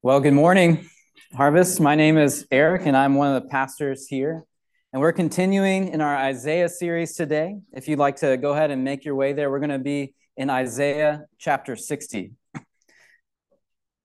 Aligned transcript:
Well, 0.02 0.20
good 0.20 0.34
morning, 0.34 0.90
Harvest. 1.34 1.80
My 1.80 1.96
name 1.96 2.18
is 2.18 2.46
Eric, 2.52 2.86
and 2.86 2.98
I'm 2.98 3.16
one 3.16 3.34
of 3.34 3.42
the 3.42 3.50
pastors 3.50 4.06
here. 4.06 4.44
And 4.92 5.04
we're 5.04 5.14
continuing 5.14 5.90
in 5.90 6.02
our 6.02 6.18
Isaiah 6.18 6.68
series 6.68 7.14
today. 7.14 7.60
If 7.74 7.88
you'd 7.88 8.00
like 8.00 8.16
to 8.18 8.38
go 8.38 8.54
ahead 8.54 8.72
and 8.72 8.84
make 8.84 9.06
your 9.06 9.14
way 9.14 9.34
there, 9.34 9.52
we're 9.52 9.60
going 9.60 9.70
to 9.70 9.78
be 9.78 10.16
in 10.36 10.50
Isaiah 10.50 11.26
chapter 11.38 11.76
60. 11.76 12.32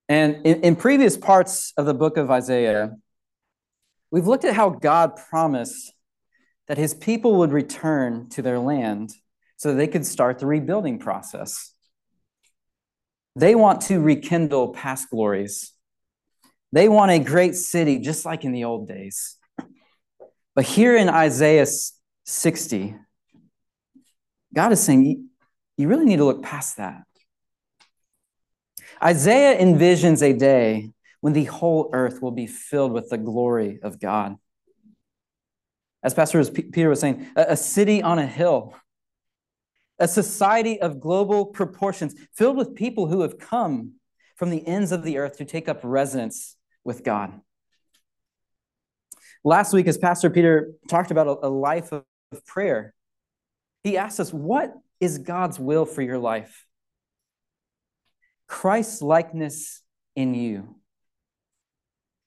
And 0.07 0.45
in, 0.45 0.61
in, 0.61 0.75
previous 0.75 1.17
parts 1.17 1.73
of 1.75 1.87
the 1.87 1.95
book 1.95 2.17
of 2.17 2.29
Isaiah, 2.29 2.91
we've 4.11 4.27
looked 4.27 4.45
at 4.45 4.53
how 4.53 4.69
God 4.69 5.15
promised 5.15 5.91
that 6.67 6.77
his 6.77 6.93
people 6.93 7.37
would 7.37 7.51
return 7.51 8.29
to 8.29 8.43
their 8.43 8.59
land 8.59 9.09
so 9.57 9.73
they 9.73 9.87
could 9.87 10.05
start 10.05 10.37
the 10.37 10.45
rebuilding 10.45 10.99
process. 10.99 11.73
They 13.35 13.55
want 13.55 13.81
to 13.83 13.99
rekindle 13.99 14.73
past 14.73 15.09
glories. 15.09 15.71
They 16.71 16.87
want 16.87 17.09
a 17.09 17.17
great 17.17 17.55
city 17.55 17.97
just 17.97 18.23
like 18.23 18.45
in 18.45 18.51
the 18.51 18.65
old 18.65 18.87
days. 18.87 19.37
But 20.55 20.63
here 20.65 20.95
in 20.95 21.09
Isaiah 21.09 21.67
60, 22.25 22.95
God 24.53 24.71
is 24.71 24.81
saying, 24.81 25.29
you 25.77 25.87
really 25.87 26.05
need 26.05 26.17
to 26.17 26.25
look 26.25 26.41
past 26.41 26.77
that. 26.77 27.03
Isaiah 29.03 29.59
envisions 29.59 30.21
a 30.21 30.31
day 30.31 30.91
when 31.19 31.33
the 31.33 31.43
whole 31.43 31.89
earth 31.91 32.21
will 32.21 32.31
be 32.31 32.47
filled 32.47 32.93
with 32.93 33.09
the 33.09 33.17
glory 33.17 33.79
of 33.83 33.99
God. 33.99 34.37
As 36.01 36.13
Pastor 36.13 36.43
Peter 36.45 36.87
was 36.87 37.01
saying, 37.01 37.27
a 37.35 37.57
city 37.57 38.01
on 38.01 38.19
a 38.19 38.25
hill, 38.25 38.73
a 39.99 40.07
society 40.07 40.79
of 40.79 40.99
global 40.99 41.47
proportions 41.47 42.15
filled 42.33 42.55
with 42.55 42.75
people 42.75 43.07
who 43.07 43.21
have 43.21 43.37
come 43.39 43.93
from 44.35 44.51
the 44.51 44.65
ends 44.67 44.91
of 44.91 45.03
the 45.03 45.17
earth 45.17 45.37
to 45.37 45.45
take 45.45 45.67
up 45.67 45.79
residence 45.83 46.55
with 46.83 47.03
God. 47.03 47.41
Last 49.45 49.73
week, 49.73 49.85
as 49.85 49.99
Pastor 49.99 50.31
Peter 50.31 50.71
talked 50.89 51.11
about 51.11 51.27
a, 51.27 51.45
a 51.45 51.49
life 51.49 51.91
of, 51.91 52.03
of 52.31 52.43
prayer, 52.47 52.95
he 53.83 53.95
asked 53.95 54.19
us, 54.19 54.33
What 54.33 54.73
is 54.99 55.19
God's 55.19 55.59
will 55.59 55.85
for 55.85 56.01
your 56.01 56.17
life? 56.17 56.65
Christ's 58.47 59.03
likeness 59.03 59.83
in 60.15 60.33
you. 60.33 60.75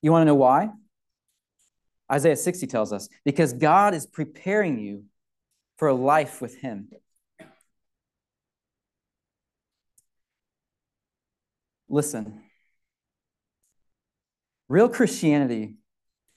You 0.01 0.13
want 0.13 0.23
to 0.23 0.27
know 0.27 0.37
why? 0.37 0.71
Isaiah 2.11 2.37
60 2.37 2.69
tells 2.69 2.93
us 2.93 3.09
because 3.25 3.53
God 3.53 3.95
is 3.95 4.07
preparing 4.07 4.79
you 4.79 5.03
for 5.77 5.89
a 5.89 5.95
life 5.95 6.41
with 6.41 6.57
Him. 6.59 6.89
Listen, 11.89 12.45
real 14.69 14.89
Christianity 14.89 15.75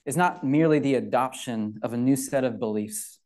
is 0.04 0.16
not 0.16 0.44
merely 0.44 0.78
the 0.78 0.94
adoption 0.94 1.78
of 1.82 1.92
a 1.92 1.96
new 1.96 2.16
set 2.16 2.44
of 2.44 2.58
beliefs. 2.58 3.18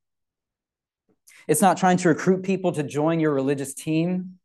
It's 1.48 1.62
not 1.62 1.76
trying 1.76 1.96
to 1.98 2.08
recruit 2.08 2.42
people 2.42 2.72
to 2.72 2.82
join 2.82 3.20
your 3.20 3.32
religious 3.32 3.72
team. 3.72 4.38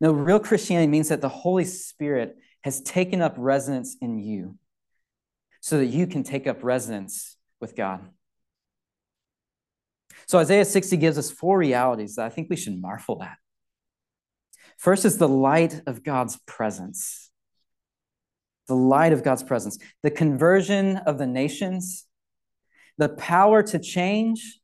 No, 0.00 0.12
real 0.12 0.38
Christianity 0.38 0.86
means 0.86 1.08
that 1.08 1.20
the 1.20 1.28
Holy 1.28 1.64
Spirit 1.64 2.36
has 2.62 2.80
taken 2.80 3.22
up 3.22 3.34
residence 3.36 3.96
in 4.00 4.18
you 4.18 4.58
so 5.60 5.78
that 5.78 5.86
you 5.86 6.06
can 6.06 6.22
take 6.22 6.46
up 6.46 6.62
residence 6.62 7.36
with 7.60 7.74
God. 7.74 8.08
So 10.26 10.38
Isaiah 10.38 10.64
60 10.64 10.96
gives 10.98 11.18
us 11.18 11.30
four 11.30 11.58
realities 11.58 12.16
that 12.16 12.26
I 12.26 12.28
think 12.28 12.48
we 12.50 12.56
should 12.56 12.80
marvel 12.80 13.22
at. 13.22 13.38
First 14.76 15.04
is 15.04 15.18
the 15.18 15.28
light 15.28 15.82
of 15.86 16.04
God's 16.04 16.38
presence 16.46 17.27
the 18.68 18.76
light 18.76 19.12
of 19.12 19.24
God's 19.24 19.42
presence, 19.42 19.78
the 20.02 20.10
conversion 20.10 20.98
of 20.98 21.18
the 21.18 21.26
nations, 21.26 22.06
the 22.98 23.08
power 23.08 23.62
to 23.62 23.78
change, 23.78 24.60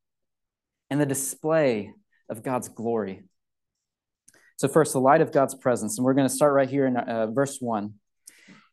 and 0.90 1.00
the 1.00 1.06
display 1.06 1.92
of 2.28 2.42
God's 2.42 2.68
glory. 2.68 3.22
So, 4.56 4.68
first, 4.68 4.92
the 4.92 5.00
light 5.00 5.20
of 5.20 5.32
God's 5.32 5.54
presence. 5.54 5.98
And 5.98 6.04
we're 6.04 6.14
going 6.14 6.28
to 6.28 6.34
start 6.34 6.52
right 6.52 6.68
here 6.68 6.86
in 6.86 6.96
uh, 6.96 7.26
verse 7.28 7.58
1. 7.60 7.94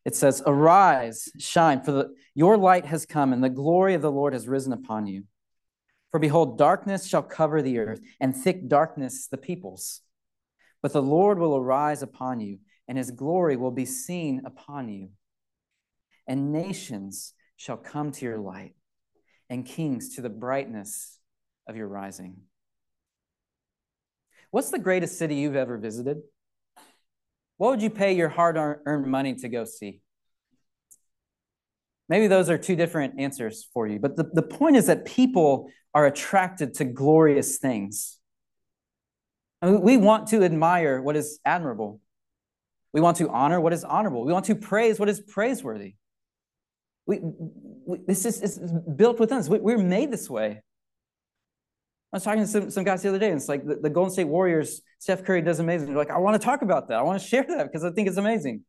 It 0.04 0.14
says, 0.14 0.42
Arise, 0.46 1.28
shine, 1.38 1.82
for 1.82 1.92
the, 1.92 2.14
your 2.34 2.56
light 2.56 2.86
has 2.86 3.06
come, 3.06 3.32
and 3.32 3.42
the 3.42 3.48
glory 3.48 3.94
of 3.94 4.02
the 4.02 4.10
Lord 4.10 4.34
has 4.34 4.46
risen 4.46 4.72
upon 4.72 5.06
you. 5.06 5.24
For 6.10 6.20
behold, 6.20 6.58
darkness 6.58 7.06
shall 7.06 7.22
cover 7.22 7.62
the 7.62 7.78
earth, 7.78 8.00
and 8.20 8.36
thick 8.36 8.68
darkness 8.68 9.26
the 9.26 9.38
peoples. 9.38 10.02
But 10.82 10.92
the 10.92 11.02
Lord 11.02 11.38
will 11.38 11.56
arise 11.56 12.02
upon 12.02 12.40
you, 12.40 12.58
and 12.86 12.98
his 12.98 13.10
glory 13.10 13.56
will 13.56 13.70
be 13.70 13.86
seen 13.86 14.42
upon 14.44 14.88
you 14.88 15.10
and 16.26 16.52
nations 16.52 17.34
shall 17.56 17.76
come 17.76 18.12
to 18.12 18.24
your 18.24 18.38
light, 18.38 18.74
and 19.48 19.64
kings 19.64 20.16
to 20.16 20.22
the 20.22 20.30
brightness 20.30 21.18
of 21.68 21.76
your 21.76 21.88
rising. 21.88 22.36
What's 24.50 24.70
the 24.70 24.78
greatest 24.78 25.18
city 25.18 25.36
you've 25.36 25.56
ever 25.56 25.78
visited? 25.78 26.18
What 27.56 27.70
would 27.70 27.82
you 27.82 27.90
pay 27.90 28.14
your 28.14 28.28
hard 28.28 28.56
earned 28.56 29.06
money 29.06 29.34
to 29.36 29.48
go 29.48 29.64
see? 29.64 30.00
Maybe 32.08 32.26
those 32.26 32.50
are 32.50 32.58
two 32.58 32.76
different 32.76 33.18
answers 33.18 33.66
for 33.72 33.86
you, 33.86 33.98
but 33.98 34.16
the, 34.16 34.24
the 34.32 34.42
point 34.42 34.76
is 34.76 34.86
that 34.86 35.04
people 35.04 35.70
are 35.94 36.06
attracted 36.06 36.74
to 36.74 36.84
glorious 36.84 37.58
things. 37.58 38.18
I 39.62 39.66
mean, 39.66 39.80
we 39.80 39.96
want 39.96 40.26
to 40.28 40.42
admire 40.42 41.00
what 41.00 41.16
is 41.16 41.38
admirable. 41.44 42.00
We 42.92 43.00
want 43.00 43.18
to 43.18 43.30
honor 43.30 43.60
what 43.60 43.72
is 43.72 43.84
honorable. 43.84 44.24
We 44.26 44.32
want 44.32 44.46
to 44.46 44.54
praise 44.56 44.98
what 44.98 45.08
is 45.08 45.20
praiseworthy. 45.20 45.94
We, 47.06 47.18
we, 47.22 47.98
this 48.06 48.24
is, 48.24 48.40
is 48.42 48.60
built 48.96 49.18
within 49.18 49.38
us. 49.38 49.48
We, 49.48 49.58
we're 49.58 49.78
made 49.78 50.10
this 50.10 50.30
way. 50.30 50.62
I 52.12 52.16
was 52.16 52.24
talking 52.24 52.42
to 52.42 52.46
some, 52.46 52.70
some 52.70 52.84
guys 52.84 53.02
the 53.02 53.08
other 53.08 53.18
day, 53.18 53.28
and 53.28 53.36
it's 53.38 53.48
like 53.48 53.66
the, 53.66 53.76
the 53.76 53.90
Golden 53.90 54.12
State 54.12 54.24
Warriors, 54.28 54.82
Steph 54.98 55.24
Curry 55.24 55.40
does 55.40 55.60
amazing. 55.60 55.88
They're 55.88 55.96
like, 55.96 56.10
I 56.10 56.18
want 56.18 56.40
to 56.40 56.44
talk 56.44 56.62
about 56.62 56.88
that. 56.88 56.98
I 56.98 57.02
want 57.02 57.20
to 57.20 57.26
share 57.26 57.44
that 57.48 57.66
because 57.66 57.84
I 57.84 57.90
think 57.90 58.06
it's 58.06 58.18
amazing. 58.18 58.62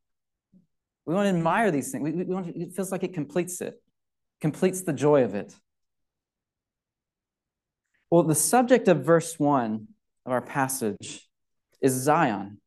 We 1.05 1.13
want 1.13 1.25
to 1.25 1.38
admire 1.38 1.69
these 1.69 1.91
things. 1.91 2.03
We, 2.03 2.11
we 2.11 2.33
want 2.33 2.47
to, 2.47 2.61
it 2.61 2.73
feels 2.73 2.91
like 2.91 3.03
it 3.03 3.13
completes 3.13 3.59
it, 3.59 3.75
completes 4.39 4.83
the 4.83 4.93
joy 4.93 5.25
of 5.25 5.35
it. 5.35 5.53
Well, 8.09 8.23
the 8.23 8.35
subject 8.35 8.88
of 8.88 9.03
verse 9.03 9.38
one 9.38 9.89
of 10.25 10.31
our 10.31 10.41
passage 10.41 11.27
is 11.81 11.93
Zion, 11.93 12.61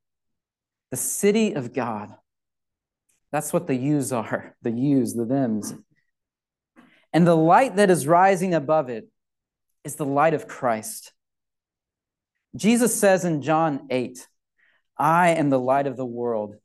the 0.90 0.96
city 0.98 1.54
of 1.54 1.72
God. 1.72 2.14
That's 3.32 3.52
what 3.52 3.66
the 3.66 3.74
yous 3.74 4.12
are 4.12 4.56
the 4.62 4.70
yous, 4.70 5.14
the 5.14 5.26
thems. 5.26 5.74
And 7.12 7.26
the 7.26 7.36
light 7.36 7.76
that 7.76 7.90
is 7.90 8.06
rising 8.06 8.54
above 8.54 8.88
it 8.88 9.08
is 9.84 9.96
the 9.96 10.04
light 10.04 10.34
of 10.34 10.48
Christ. 10.48 11.12
Jesus 12.54 12.98
says 12.98 13.24
in 13.24 13.42
John 13.42 13.86
8, 13.90 14.26
I 14.98 15.30
am 15.30 15.50
the 15.50 15.60
light 15.60 15.86
of 15.86 15.96
the 15.96 16.06
world. 16.06 16.56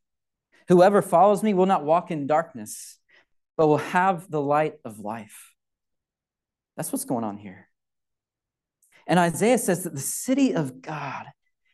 Whoever 0.68 1.02
follows 1.02 1.44
me 1.44 1.54
will 1.54 1.66
not 1.66 1.84
walk 1.84 2.12
in 2.12 2.28
darkness, 2.28 2.98
but 3.58 3.68
will 3.68 3.78
have 3.78 4.30
the 4.30 4.42
light 4.42 4.76
of 4.86 5.00
life. 5.00 5.54
That's 6.78 6.92
what's 6.92 7.06
going 7.06 7.24
on 7.24 7.38
here. 7.38 7.68
And 9.08 9.20
Isaiah 9.20 9.58
says 9.58 9.84
that 9.84 9.94
the 9.94 10.00
city 10.00 10.54
of 10.54 10.82
God 10.82 11.26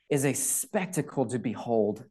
is 0.10 0.26
a 0.26 0.34
spectacle 0.34 1.26
to 1.28 1.40
behold. 1.40 2.04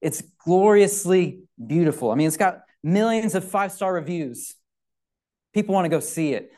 It's 0.00 0.22
gloriously 0.44 1.42
beautiful. 1.64 2.10
I 2.10 2.14
mean, 2.14 2.26
it's 2.26 2.36
got 2.36 2.60
millions 2.82 3.34
of 3.34 3.44
five 3.44 3.72
star 3.72 3.92
reviews. 3.92 4.54
People 5.54 5.74
want 5.74 5.86
to 5.86 5.90
go 5.90 6.00
see 6.00 6.34
it. 6.34 6.52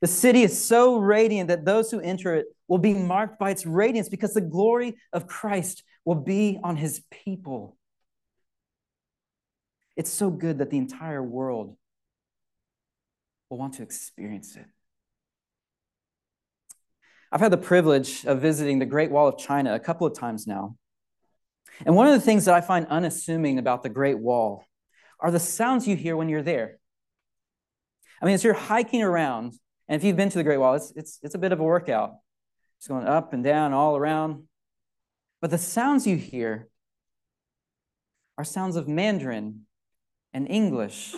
The 0.00 0.06
city 0.08 0.42
is 0.42 0.62
so 0.62 0.98
radiant 0.98 1.48
that 1.48 1.64
those 1.64 1.90
who 1.90 2.00
enter 2.00 2.34
it 2.34 2.46
will 2.68 2.78
be 2.78 2.94
marked 2.94 3.38
by 3.38 3.50
its 3.50 3.66
radiance 3.66 4.08
because 4.08 4.34
the 4.34 4.40
glory 4.40 4.96
of 5.12 5.26
Christ 5.26 5.82
will 6.04 6.14
be 6.14 6.58
on 6.62 6.76
his 6.76 7.02
people. 7.10 7.76
It's 9.96 10.10
so 10.10 10.30
good 10.30 10.58
that 10.58 10.70
the 10.70 10.78
entire 10.78 11.22
world 11.22 11.76
will 13.48 13.58
want 13.58 13.74
to 13.74 13.82
experience 13.82 14.56
it. 14.56 14.66
I've 17.30 17.40
had 17.40 17.52
the 17.52 17.56
privilege 17.56 18.24
of 18.26 18.40
visiting 18.40 18.78
the 18.78 18.86
Great 18.86 19.10
Wall 19.10 19.28
of 19.28 19.38
China 19.38 19.74
a 19.74 19.80
couple 19.80 20.06
of 20.06 20.16
times 20.16 20.46
now. 20.46 20.76
And 21.84 21.96
one 21.96 22.06
of 22.06 22.12
the 22.12 22.20
things 22.20 22.44
that 22.44 22.54
I 22.54 22.60
find 22.60 22.86
unassuming 22.86 23.58
about 23.58 23.82
the 23.82 23.88
Great 23.88 24.18
Wall 24.18 24.64
are 25.20 25.30
the 25.30 25.40
sounds 25.40 25.88
you 25.88 25.96
hear 25.96 26.16
when 26.16 26.28
you're 26.28 26.42
there. 26.42 26.78
I 28.20 28.26
mean, 28.26 28.34
as 28.34 28.44
you're 28.44 28.54
hiking 28.54 29.02
around, 29.02 29.54
And 29.88 30.00
if 30.00 30.04
you've 30.04 30.16
been 30.16 30.30
to 30.30 30.38
the 30.38 30.44
Great 30.44 30.58
Wall, 30.58 30.74
it's, 30.74 30.92
it's, 30.96 31.18
it's 31.22 31.34
a 31.34 31.38
bit 31.38 31.52
of 31.52 31.60
a 31.60 31.64
workout. 31.64 32.14
It's 32.78 32.88
going 32.88 33.06
up 33.06 33.32
and 33.32 33.44
down, 33.44 33.72
all 33.72 33.96
around. 33.96 34.44
But 35.40 35.50
the 35.50 35.58
sounds 35.58 36.06
you 36.06 36.16
hear 36.16 36.68
are 38.38 38.44
sounds 38.44 38.76
of 38.76 38.88
Mandarin 38.88 39.66
and 40.32 40.50
English, 40.50 41.14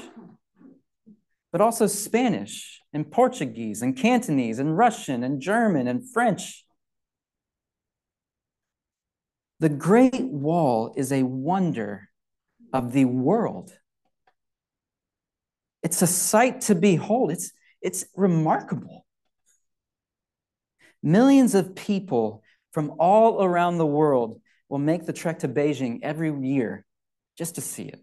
but 1.52 1.60
also 1.60 1.86
Spanish 1.86 2.82
and 2.92 3.10
Portuguese 3.10 3.82
and 3.82 3.96
Cantonese 3.96 4.58
and 4.58 4.76
Russian 4.76 5.22
and 5.22 5.40
German 5.40 5.86
and 5.86 6.10
French. 6.10 6.65
The 9.60 9.68
Great 9.68 10.20
Wall 10.20 10.92
is 10.96 11.12
a 11.12 11.22
wonder 11.22 12.08
of 12.72 12.92
the 12.92 13.06
world. 13.06 13.72
It's 15.82 16.02
a 16.02 16.06
sight 16.06 16.62
to 16.62 16.74
behold. 16.74 17.30
It's, 17.30 17.52
it's 17.80 18.04
remarkable. 18.14 19.06
Millions 21.02 21.54
of 21.54 21.74
people 21.74 22.42
from 22.72 22.94
all 22.98 23.42
around 23.42 23.78
the 23.78 23.86
world 23.86 24.40
will 24.68 24.78
make 24.78 25.06
the 25.06 25.12
trek 25.12 25.38
to 25.38 25.48
Beijing 25.48 26.00
every 26.02 26.32
year 26.46 26.84
just 27.38 27.54
to 27.54 27.60
see 27.60 27.84
it. 27.84 28.00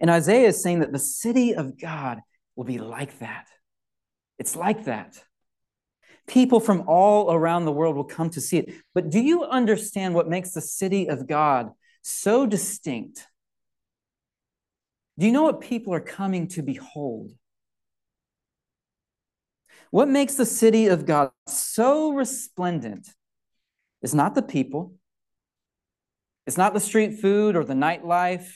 And 0.00 0.10
Isaiah 0.10 0.48
is 0.48 0.62
saying 0.62 0.80
that 0.80 0.92
the 0.92 0.98
city 0.98 1.54
of 1.54 1.80
God 1.80 2.18
will 2.56 2.64
be 2.64 2.78
like 2.78 3.20
that. 3.20 3.46
It's 4.38 4.56
like 4.56 4.84
that. 4.84 5.22
People 6.26 6.60
from 6.60 6.84
all 6.86 7.32
around 7.32 7.64
the 7.64 7.72
world 7.72 7.96
will 7.96 8.04
come 8.04 8.30
to 8.30 8.40
see 8.40 8.58
it. 8.58 8.74
But 8.94 9.10
do 9.10 9.20
you 9.20 9.44
understand 9.44 10.14
what 10.14 10.28
makes 10.28 10.52
the 10.52 10.60
city 10.60 11.08
of 11.08 11.26
God 11.26 11.70
so 12.02 12.46
distinct? 12.46 13.26
Do 15.18 15.26
you 15.26 15.32
know 15.32 15.42
what 15.42 15.60
people 15.60 15.94
are 15.94 16.00
coming 16.00 16.48
to 16.48 16.62
behold? 16.62 17.32
What 19.90 20.08
makes 20.08 20.34
the 20.34 20.46
city 20.46 20.88
of 20.88 21.06
God 21.06 21.30
so 21.46 22.12
resplendent 22.12 23.08
is 24.02 24.14
not 24.14 24.34
the 24.34 24.42
people, 24.42 24.94
it's 26.46 26.58
not 26.58 26.74
the 26.74 26.80
street 26.80 27.20
food 27.20 27.54
or 27.54 27.64
the 27.64 27.74
nightlife, 27.74 28.50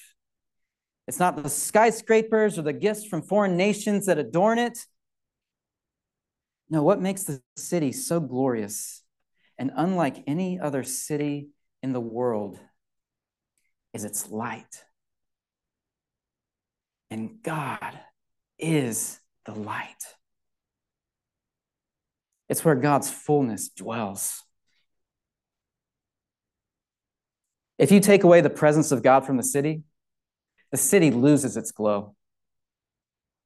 it's 1.06 1.18
not 1.18 1.42
the 1.42 1.48
skyscrapers 1.48 2.58
or 2.58 2.62
the 2.62 2.72
gifts 2.72 3.06
from 3.06 3.22
foreign 3.22 3.56
nations 3.56 4.06
that 4.06 4.18
adorn 4.18 4.58
it. 4.58 4.78
No, 6.70 6.82
what 6.82 7.00
makes 7.00 7.24
the 7.24 7.40
city 7.56 7.92
so 7.92 8.20
glorious 8.20 9.02
and 9.58 9.72
unlike 9.74 10.22
any 10.26 10.60
other 10.60 10.84
city 10.84 11.48
in 11.82 11.92
the 11.92 12.00
world 12.00 12.58
is 13.92 14.04
its 14.04 14.30
light. 14.30 14.84
And 17.10 17.42
God 17.42 17.98
is 18.58 19.18
the 19.46 19.54
light. 19.54 20.04
It's 22.48 22.64
where 22.64 22.74
God's 22.74 23.10
fullness 23.10 23.68
dwells. 23.68 24.42
If 27.78 27.90
you 27.92 28.00
take 28.00 28.24
away 28.24 28.40
the 28.40 28.50
presence 28.50 28.92
of 28.92 29.02
God 29.02 29.24
from 29.24 29.36
the 29.36 29.42
city, 29.42 29.82
the 30.70 30.76
city 30.76 31.10
loses 31.10 31.56
its 31.56 31.72
glow. 31.72 32.14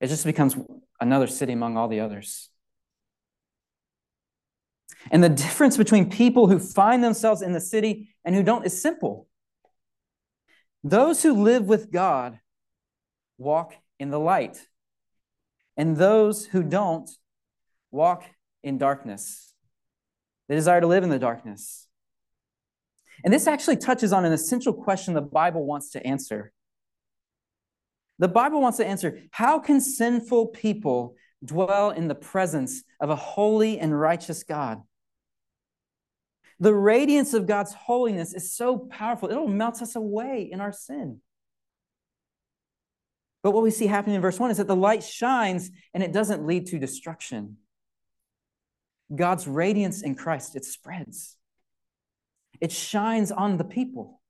It 0.01 0.09
just 0.09 0.25
becomes 0.25 0.57
another 1.01 1.27
city 1.27 1.53
among 1.53 1.77
all 1.77 1.89
the 1.89 2.01
others. 2.01 2.49
And 5.11 5.23
the 5.23 5.29
difference 5.29 5.77
between 5.77 6.11
people 6.11 6.49
who 6.49 6.59
find 6.59 7.03
themselves 7.03 7.43
in 7.43 7.53
the 7.53 7.61
city 7.61 8.15
and 8.25 8.35
who 8.35 8.43
don't 8.43 8.65
is 8.65 8.81
simple. 8.81 9.29
Those 10.85 11.23
who 11.23 11.43
live 11.43 11.67
with 11.67 11.91
God 11.91 12.39
walk 13.39 13.75
in 13.99 14.11
the 14.11 14.19
light, 14.19 14.59
and 15.77 15.97
those 15.97 16.47
who 16.47 16.63
don't 16.63 17.09
walk 17.91 18.25
in 18.63 18.79
darkness. 18.79 19.55
They 20.49 20.55
desire 20.55 20.81
to 20.81 20.87
live 20.87 21.05
in 21.05 21.11
the 21.11 21.19
darkness. 21.19 21.87
And 23.25 23.33
this 23.33 23.47
actually 23.47 23.77
touches 23.77 24.13
on 24.13 24.25
an 24.25 24.33
essential 24.33 24.73
question 24.73 25.15
the 25.15 25.21
Bible 25.21 25.65
wants 25.65 25.91
to 25.91 26.05
answer. 26.07 26.53
The 28.19 28.29
Bible 28.29 28.61
wants 28.61 28.79
to 28.79 28.87
answer 28.87 29.21
how 29.31 29.59
can 29.59 29.81
sinful 29.81 30.49
people 30.49 31.17
dwell 31.45 31.91
in 31.91 32.09
the 32.09 32.15
presence 32.15 32.83
of 33.01 33.11
a 33.11 33.17
holy 33.17 33.79
and 33.79 33.99
righteous 33.99 34.43
God? 34.43 34.83
The 36.61 36.75
radiance 36.75 37.35
of 37.35 37.47
God's 37.47 37.75
holiness 37.75 38.35
is 38.35 38.53
so 38.53 38.79
powerful, 38.79 39.31
it'll 39.31 39.49
melt 39.49 39.83
us 39.83 39.97
away 39.97 40.49
in 40.51 40.61
our 40.61 40.73
sin. 40.73 41.21
But 43.43 43.51
what 43.51 43.65
we 43.65 43.71
see 43.71 43.87
happening 43.87 44.15
in 44.15 44.23
verse 44.23 44.39
1 44.39 44.53
is 44.53 44.59
that 44.59 44.69
the 44.69 44.77
light 44.77 45.03
shines 45.03 45.71
and 45.93 46.03
it 46.03 46.13
doesn't 46.13 46.47
lead 46.47 46.67
to 46.69 46.79
destruction. 46.79 47.57
God's 49.15 49.49
radiance 49.49 50.03
in 50.03 50.15
Christ, 50.15 50.57
it 50.57 50.65
spreads, 50.65 51.37
it 52.61 52.73
shines 52.73 53.33
on 53.33 53.57
the 53.57 53.65
people. 53.65 54.21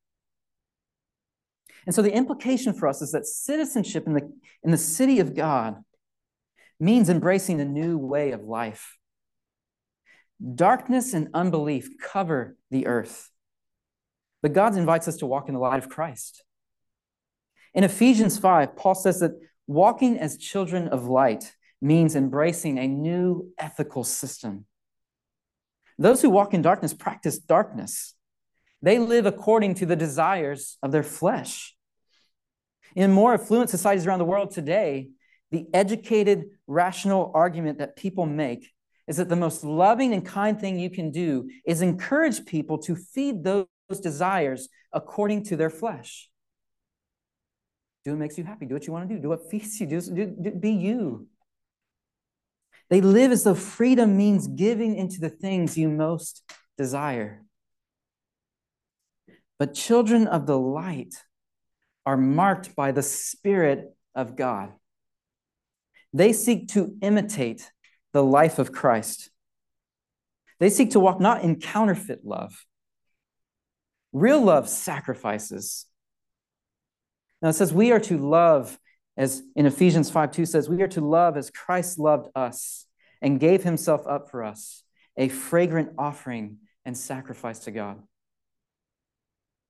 And 1.85 1.95
so 1.95 2.01
the 2.01 2.15
implication 2.15 2.73
for 2.73 2.89
us 2.89 3.03
is 3.03 3.13
that 3.13 3.27
citizenship 3.27 4.07
in 4.07 4.15
the, 4.15 4.33
in 4.63 4.71
the 4.71 4.79
city 4.79 5.19
of 5.19 5.35
God 5.35 5.83
means 6.79 7.09
embracing 7.09 7.61
a 7.61 7.65
new 7.65 7.99
way 7.99 8.31
of 8.31 8.45
life. 8.45 8.99
Darkness 10.55 11.15
and 11.15 11.29
unbelief 11.35 11.91
cover 12.03 12.57
the 12.71 12.87
earth. 12.87 13.31
But 14.43 14.53
God 14.53 14.77
invites 14.77 15.07
us 15.07 15.19
to 15.19 15.27
walk 15.27 15.49
in 15.49 15.55
the 15.55 15.61
light 15.61 15.79
of 15.79 15.89
Christ. 15.89 16.43
In 17.75 17.85
Ephesians 17.85 18.39
5, 18.39 18.77
Paul 18.77 18.95
says 18.95 19.21
that 19.21 19.39
walking 19.67 20.19
as 20.19 20.37
children 20.37 20.89
of 20.89 21.07
light 21.07 21.55
means 21.81 22.17
embracing 22.17 22.79
a 22.79 22.89
new 22.89 23.53
ethical 23.59 24.05
system. 24.05 24.67
Those 25.99 26.23
who 26.23 26.31
walk 26.31 26.55
in 26.55 26.63
darkness 26.63 26.93
practice 26.93 27.39
darkness. 27.39 28.15
They 28.83 28.99
live 28.99 29.27
according 29.27 29.77
to 29.77 29.87
the 29.87 29.97
desires 29.97 30.77
of 30.83 30.91
their 30.91 31.05
flesh. 31.05 31.77
In 32.97 33.13
more 33.13 33.35
affluent 33.35 33.71
societies 33.71 34.07
around 34.07 34.19
the 34.19 34.25
world 34.25 34.51
today, 34.51 35.11
the 35.51 35.67
educated, 35.73 36.47
rational 36.67 37.31
argument 37.35 37.79
that 37.79 37.95
people 37.95 38.27
make 38.27 38.71
is 39.09 39.17
that 39.17 39.29
the 39.29 39.37
most 39.37 39.65
loving 39.65 40.13
and 40.13 40.25
kind 40.25 40.61
thing 40.61 40.79
you 40.79 40.91
can 40.91 41.11
do 41.11 41.49
is 41.67 41.83
encourage 41.83 42.45
people 42.47 42.79
to 42.79 42.95
feed 42.95 43.43
those 43.45 43.67
desires 44.01 44.69
according 44.93 45.45
to 45.45 45.57
their 45.57 45.71
flesh. 45.71 46.29
Do 48.05 48.13
what 48.13 48.21
makes 48.21 48.39
you 48.39 48.45
happy. 48.45 48.67
Do 48.67 48.75
what 48.75 48.87
you 48.87 48.93
want 48.93 49.09
to 49.09 49.15
do. 49.15 49.21
Do 49.21 49.29
what 49.29 49.51
feeds 49.51 49.81
you. 49.81 49.87
Do, 49.87 50.01
do, 50.01 50.27
do, 50.27 50.51
be 50.53 50.71
you. 50.71 51.29
They 52.91 53.01
live 53.01 53.33
as 53.33 53.45
though 53.45 53.55
freedom 53.55 54.17
means 54.17 54.47
giving 54.47 54.97
into 54.97 55.21
the 55.21 55.31
things 55.31 55.79
you 55.79 55.89
most 55.89 56.43
desire. 56.77 57.43
But 59.59 59.75
children 59.75 60.27
of 60.27 60.47
the 60.47 60.59
light 60.59 61.15
are 62.05 62.17
marked 62.17 62.75
by 62.75 62.93
the 62.93 63.03
Spirit 63.03 63.97
of 64.15 64.37
God. 64.37 64.73
They 66.13 66.33
seek 66.33 66.69
to 66.69 66.97
imitate 67.01 67.72
the 68.13 68.23
life 68.23 68.59
of 68.59 68.73
Christ. 68.73 69.31
They 70.61 70.71
seek 70.71 70.93
to 70.93 71.01
walk 71.01 71.21
not 71.21 71.43
in 71.43 71.61
counterfeit 71.61 72.25
love. 72.25 72.65
Real 74.13 74.41
love 74.41 74.69
sacrifices. 74.69 75.87
Now 77.41 77.49
it 77.49 77.55
says, 77.55 77.73
We 77.73 77.93
are 77.93 78.01
to 78.01 78.19
love, 78.19 78.79
as 79.17 79.43
in 79.57 79.67
Ephesians 79.67 80.11
5 80.11 80.31
2 80.33 80.47
says, 80.47 80.69
we 80.69 80.83
are 80.83 80.89
to 80.89 81.01
love 81.01 81.37
as 81.37 81.51
Christ 81.51 81.99
loved 81.99 82.29
us 82.35 82.87
and 83.21 83.41
gave 83.41 83.63
himself 83.63 84.07
up 84.07 84.31
for 84.31 84.45
us, 84.45 84.85
a 85.17 85.29
fragrant 85.29 85.91
offering 85.99 86.59
and 86.85 86.97
sacrifice 86.97 87.61
to 87.61 87.71
God. 87.71 88.03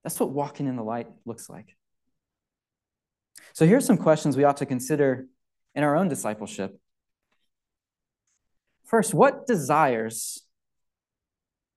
That's 0.02 0.18
what 0.18 0.30
walking 0.30 0.66
in 0.66 0.76
the 0.76 0.82
light 0.82 1.08
looks 1.24 1.48
like. 1.48 1.76
So 3.52 3.66
here's 3.66 3.84
some 3.84 3.98
questions 3.98 4.36
we 4.36 4.44
ought 4.44 4.56
to 4.58 4.66
consider 4.66 5.26
in 5.74 5.84
our 5.84 5.96
own 5.96 6.08
discipleship. 6.08 6.78
First, 8.92 9.12
what 9.12 9.48
desires, 9.48 10.40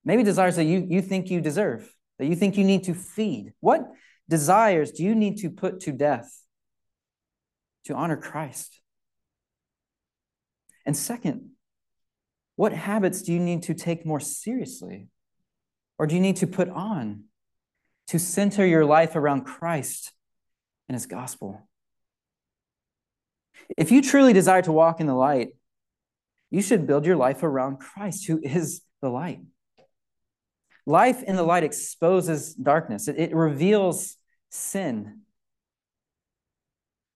maybe 0.04 0.22
desires 0.22 0.58
that 0.58 0.66
you, 0.66 0.86
you 0.88 1.02
think 1.02 1.32
you 1.32 1.42
deserve, 1.42 1.92
that 2.20 2.28
you 2.28 2.36
think 2.36 2.56
you 2.56 2.64
need 2.64 2.84
to 2.84 2.94
feed, 2.94 3.54
what 3.60 3.82
desires 4.30 4.92
do 4.92 5.04
you 5.04 5.16
need 5.16 5.38
to 5.38 5.50
put 5.50 5.80
to 5.82 5.92
death 5.92 6.44
to 7.86 7.96
honor 7.96 8.18
Christ? 8.18 8.80
And 10.86 10.96
second, 10.96 11.50
what 12.56 12.74
habits 12.74 13.24
do 13.24 13.34
you 13.34 13.40
need 13.40 13.64
to 13.64 13.74
take 13.74 14.06
more 14.06 14.20
seriously? 14.20 15.08
Or 15.98 16.06
do 16.06 16.14
you 16.14 16.22
need 16.22 16.36
to 16.38 16.48
put 16.48 16.70
on 16.70 17.24
to 18.08 18.20
center 18.20 18.66
your 18.66 18.86
life 18.86 19.16
around 19.16 19.46
Christ 19.46 20.12
and 20.88 20.96
his 20.96 21.06
gospel. 21.06 21.68
If 23.78 23.92
you 23.92 24.02
truly 24.02 24.34
desire 24.34 24.62
to 24.64 24.72
walk 24.72 25.00
in 25.00 25.08
the 25.08 25.16
light, 25.16 25.50
you 26.52 26.62
should 26.62 26.88
build 26.88 27.06
your 27.06 27.16
life 27.16 27.44
around 27.44 27.78
Christ, 27.80 28.28
who 28.28 28.40
is 28.42 28.82
the 29.02 29.10
light. 29.10 29.40
Life 30.86 31.24
in 31.24 31.36
the 31.36 31.44
light 31.44 31.64
exposes 31.64 32.54
darkness, 32.54 33.08
it, 33.08 33.18
it 33.18 33.36
reveals 33.36 34.18
sin. 34.52 35.22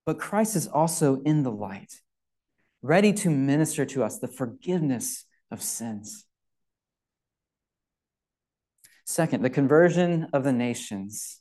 But 0.05 0.19
Christ 0.19 0.55
is 0.55 0.67
also 0.67 1.21
in 1.21 1.43
the 1.43 1.51
light, 1.51 1.93
ready 2.81 3.13
to 3.13 3.29
minister 3.29 3.86
to 3.86 4.03
us 4.03 4.17
the 4.17 4.27
forgiveness 4.27 5.25
of 5.51 5.62
sins. 5.62 6.25
Second, 9.05 9.43
the 9.43 9.50
conversion 9.50 10.27
of 10.33 10.43
the 10.43 10.51
nations. 10.51 11.39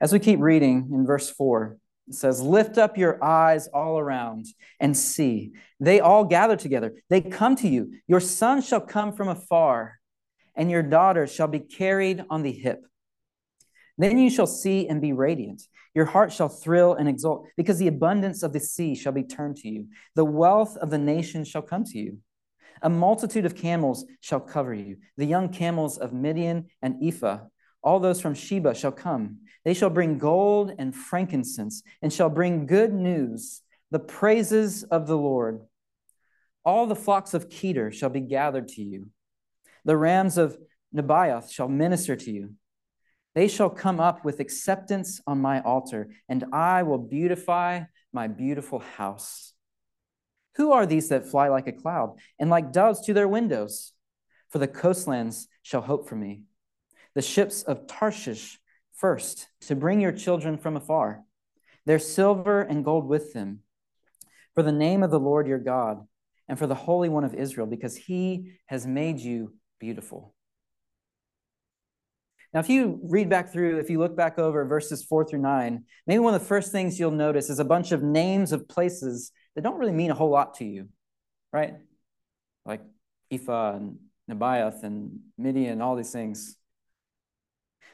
As 0.00 0.12
we 0.12 0.18
keep 0.18 0.40
reading 0.40 0.90
in 0.92 1.06
verse 1.06 1.30
4, 1.30 1.76
it 2.08 2.14
says, 2.14 2.40
Lift 2.40 2.78
up 2.78 2.96
your 2.96 3.22
eyes 3.22 3.68
all 3.68 3.98
around 3.98 4.46
and 4.78 4.96
see. 4.96 5.52
They 5.80 6.00
all 6.00 6.24
gather 6.24 6.56
together. 6.56 6.94
They 7.10 7.20
come 7.20 7.56
to 7.56 7.68
you. 7.68 7.92
Your 8.06 8.20
son 8.20 8.62
shall 8.62 8.80
come 8.80 9.12
from 9.12 9.28
afar, 9.28 9.98
and 10.54 10.70
your 10.70 10.82
daughter 10.82 11.26
shall 11.26 11.48
be 11.48 11.60
carried 11.60 12.24
on 12.30 12.42
the 12.42 12.52
hip. 12.52 12.86
Then 13.98 14.18
you 14.18 14.30
shall 14.30 14.46
see 14.46 14.88
and 14.88 15.00
be 15.00 15.12
radiant. 15.12 15.62
Your 15.94 16.04
heart 16.04 16.32
shall 16.32 16.50
thrill 16.50 16.94
and 16.94 17.08
exult, 17.08 17.46
because 17.56 17.78
the 17.78 17.88
abundance 17.88 18.42
of 18.42 18.52
the 18.52 18.60
sea 18.60 18.94
shall 18.94 19.12
be 19.12 19.24
turned 19.24 19.56
to 19.58 19.68
you. 19.68 19.88
The 20.14 20.24
wealth 20.24 20.76
of 20.76 20.90
the 20.90 20.98
nations 20.98 21.48
shall 21.48 21.62
come 21.62 21.84
to 21.84 21.98
you. 21.98 22.18
A 22.82 22.90
multitude 22.90 23.46
of 23.46 23.54
camels 23.56 24.04
shall 24.20 24.40
cover 24.40 24.74
you. 24.74 24.98
The 25.16 25.24
young 25.24 25.48
camels 25.48 25.96
of 25.96 26.12
Midian 26.12 26.66
and 26.82 27.02
Ephah, 27.02 27.46
all 27.86 28.00
those 28.00 28.20
from 28.20 28.34
Sheba 28.34 28.74
shall 28.74 28.90
come. 28.90 29.38
They 29.64 29.72
shall 29.72 29.90
bring 29.90 30.18
gold 30.18 30.72
and 30.76 30.94
frankincense, 30.94 31.84
and 32.02 32.12
shall 32.12 32.28
bring 32.28 32.66
good 32.66 32.92
news, 32.92 33.62
the 33.92 34.00
praises 34.00 34.82
of 34.82 35.06
the 35.06 35.16
Lord. 35.16 35.62
All 36.64 36.86
the 36.86 36.96
flocks 36.96 37.32
of 37.32 37.48
Kedar 37.48 37.92
shall 37.92 38.10
be 38.10 38.20
gathered 38.20 38.66
to 38.70 38.82
you. 38.82 39.10
The 39.84 39.96
rams 39.96 40.36
of 40.36 40.58
Nebaioth 40.92 41.52
shall 41.52 41.68
minister 41.68 42.16
to 42.16 42.30
you. 42.32 42.54
They 43.36 43.46
shall 43.46 43.70
come 43.70 44.00
up 44.00 44.24
with 44.24 44.40
acceptance 44.40 45.20
on 45.24 45.40
my 45.40 45.60
altar, 45.60 46.08
and 46.28 46.44
I 46.52 46.82
will 46.82 46.98
beautify 46.98 47.82
my 48.12 48.26
beautiful 48.26 48.80
house. 48.80 49.52
Who 50.56 50.72
are 50.72 50.86
these 50.86 51.10
that 51.10 51.26
fly 51.26 51.48
like 51.50 51.68
a 51.68 51.72
cloud 51.72 52.18
and 52.40 52.50
like 52.50 52.72
doves 52.72 53.02
to 53.02 53.14
their 53.14 53.28
windows? 53.28 53.92
For 54.48 54.58
the 54.58 54.66
coastlands 54.66 55.46
shall 55.62 55.82
hope 55.82 56.08
for 56.08 56.16
me. 56.16 56.45
The 57.16 57.22
ships 57.22 57.62
of 57.62 57.86
Tarshish 57.86 58.58
first, 58.94 59.48
to 59.62 59.74
bring 59.74 60.02
your 60.02 60.12
children 60.12 60.58
from 60.58 60.76
afar, 60.76 61.22
their 61.86 61.98
silver 61.98 62.60
and 62.60 62.84
gold 62.84 63.08
with 63.08 63.32
them, 63.32 63.60
for 64.54 64.62
the 64.62 64.70
name 64.70 65.02
of 65.02 65.10
the 65.10 65.18
Lord 65.18 65.46
your 65.46 65.58
God, 65.58 66.06
and 66.46 66.58
for 66.58 66.66
the 66.66 66.74
Holy 66.74 67.08
One 67.08 67.24
of 67.24 67.34
Israel, 67.34 67.66
because 67.66 67.96
he 67.96 68.52
has 68.66 68.86
made 68.86 69.18
you 69.18 69.54
beautiful. 69.80 70.34
Now, 72.52 72.60
if 72.60 72.68
you 72.68 73.00
read 73.02 73.30
back 73.30 73.50
through, 73.50 73.78
if 73.78 73.88
you 73.88 73.98
look 73.98 74.14
back 74.14 74.38
over 74.38 74.66
verses 74.66 75.02
four 75.02 75.24
through 75.24 75.40
nine, 75.40 75.84
maybe 76.06 76.18
one 76.18 76.34
of 76.34 76.40
the 76.40 76.46
first 76.46 76.70
things 76.70 77.00
you'll 77.00 77.12
notice 77.12 77.48
is 77.48 77.58
a 77.58 77.64
bunch 77.64 77.92
of 77.92 78.02
names 78.02 78.52
of 78.52 78.68
places 78.68 79.32
that 79.54 79.62
don't 79.62 79.78
really 79.78 79.90
mean 79.90 80.10
a 80.10 80.14
whole 80.14 80.30
lot 80.30 80.56
to 80.56 80.66
you, 80.66 80.90
right? 81.50 81.76
Like 82.66 82.82
Ephah 83.30 83.76
and 83.76 83.96
Nebaioth 84.30 84.82
and 84.82 85.20
Midian, 85.38 85.80
all 85.80 85.96
these 85.96 86.12
things. 86.12 86.58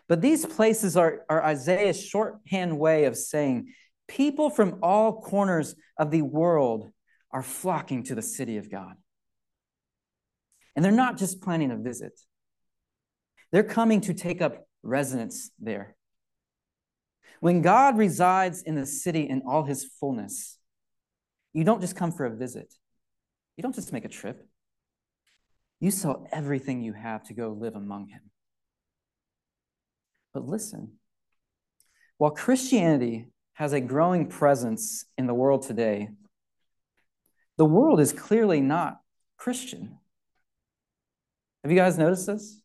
But 0.09 0.21
these 0.21 0.45
places 0.45 0.97
are, 0.97 1.25
are 1.29 1.43
Isaiah's 1.43 2.03
shorthand 2.03 2.79
way 2.79 3.05
of 3.05 3.17
saying 3.17 3.73
people 4.09 4.51
from 4.51 4.79
all 4.83 5.21
corners 5.21 5.75
of 5.97 6.11
the 6.11 6.23
world 6.23 6.91
are 7.31 7.43
flocking 7.43 8.03
to 8.05 8.15
the 8.15 8.23
city 8.23 8.57
of 8.59 8.71
God. 8.71 8.95
And 10.75 10.85
they're 10.85 10.93
not 10.93 11.19
just 11.19 11.43
planning 11.43 11.71
a 11.71 11.77
visit, 11.77 12.19
they're 13.51 13.63
coming 13.63 14.01
to 14.03 14.15
take 14.15 14.41
up 14.41 14.67
residence 14.83 15.51
there. 15.59 15.97
When 17.41 17.61
God 17.61 17.99
resides 17.99 18.63
in 18.63 18.77
the 18.77 18.87
city 18.87 19.29
in 19.29 19.43
all 19.47 19.65
his 19.65 19.85
fullness, 19.99 20.59
you 21.53 21.65
don't 21.65 21.81
just 21.81 21.97
come 21.97 22.13
for 22.13 22.25
a 22.25 22.35
visit, 22.35 22.73
you 23.57 23.63
don't 23.63 23.75
just 23.75 23.93
make 23.93 24.05
a 24.05 24.09
trip. 24.09 24.47
You 25.81 25.91
sell 25.91 26.29
everything 26.31 26.81
you 26.81 26.93
have 26.93 27.25
to 27.25 27.35
go 27.35 27.51
live 27.51 27.75
among 27.75 28.07
him. 28.07 28.21
But 30.33 30.47
listen, 30.47 30.93
while 32.19 32.31
Christianity 32.31 33.27
has 33.55 33.73
a 33.73 33.81
growing 33.81 34.29
presence 34.29 35.05
in 35.19 35.27
the 35.27 35.35
world 35.35 35.63
today, 35.63 36.09
the 37.59 37.65
world 37.65 38.01
is 38.01 38.13
clearly 38.13 38.61
not 38.61 39.01
Christian. 39.37 39.99
Have 41.63 41.71
you 41.71 41.77
guys 41.77 41.99
noticed 41.99 42.27
this? 42.27 42.61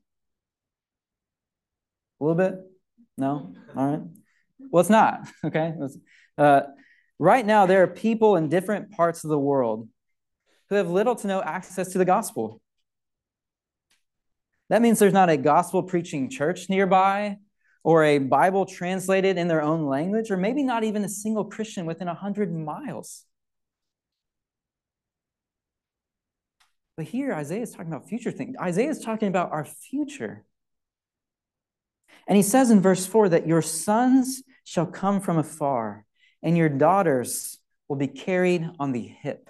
A 2.19 2.23
little 2.23 2.37
bit? 2.37 2.55
No? 3.17 3.53
All 3.75 3.91
right. 3.91 4.01
Well, 4.71 4.81
it's 4.81 4.89
not, 4.89 5.27
okay? 5.45 5.73
Uh, 6.37 6.61
right 7.19 7.45
now, 7.45 7.65
there 7.65 7.83
are 7.83 7.87
people 7.87 8.35
in 8.37 8.49
different 8.49 8.91
parts 8.91 9.23
of 9.23 9.29
the 9.29 9.39
world 9.39 9.87
who 10.69 10.75
have 10.75 10.89
little 10.89 11.15
to 11.15 11.27
no 11.27 11.41
access 11.41 11.89
to 11.89 11.97
the 11.97 12.05
gospel. 12.05 12.61
That 14.69 14.81
means 14.81 14.99
there's 14.99 15.13
not 15.13 15.29
a 15.29 15.37
gospel 15.37 15.83
preaching 15.83 16.29
church 16.29 16.69
nearby 16.69 17.37
or 17.87 18.03
a 18.03 18.17
Bible 18.17 18.65
translated 18.65 19.37
in 19.37 19.47
their 19.47 19.61
own 19.61 19.85
language, 19.85 20.29
or 20.29 20.35
maybe 20.35 20.61
not 20.61 20.83
even 20.83 21.05
a 21.05 21.07
single 21.09 21.45
Christian 21.45 21.85
within 21.85 22.07
100 22.07 22.53
miles. 22.53 23.23
But 26.97 27.05
here, 27.05 27.31
Isaiah 27.31 27.61
is 27.61 27.71
talking 27.71 27.87
about 27.87 28.09
future 28.09 28.29
things. 28.29 28.57
Isaiah 28.61 28.89
is 28.89 28.99
talking 28.99 29.29
about 29.29 29.53
our 29.53 29.63
future. 29.63 30.43
And 32.27 32.35
he 32.35 32.43
says 32.43 32.71
in 32.71 32.81
verse 32.81 33.05
4 33.05 33.29
that 33.29 33.47
your 33.47 33.61
sons 33.61 34.43
shall 34.65 34.85
come 34.85 35.21
from 35.21 35.37
afar, 35.37 36.03
and 36.43 36.57
your 36.57 36.67
daughters 36.67 37.57
will 37.87 37.95
be 37.95 38.07
carried 38.07 38.69
on 38.81 38.91
the 38.91 39.07
hip, 39.07 39.49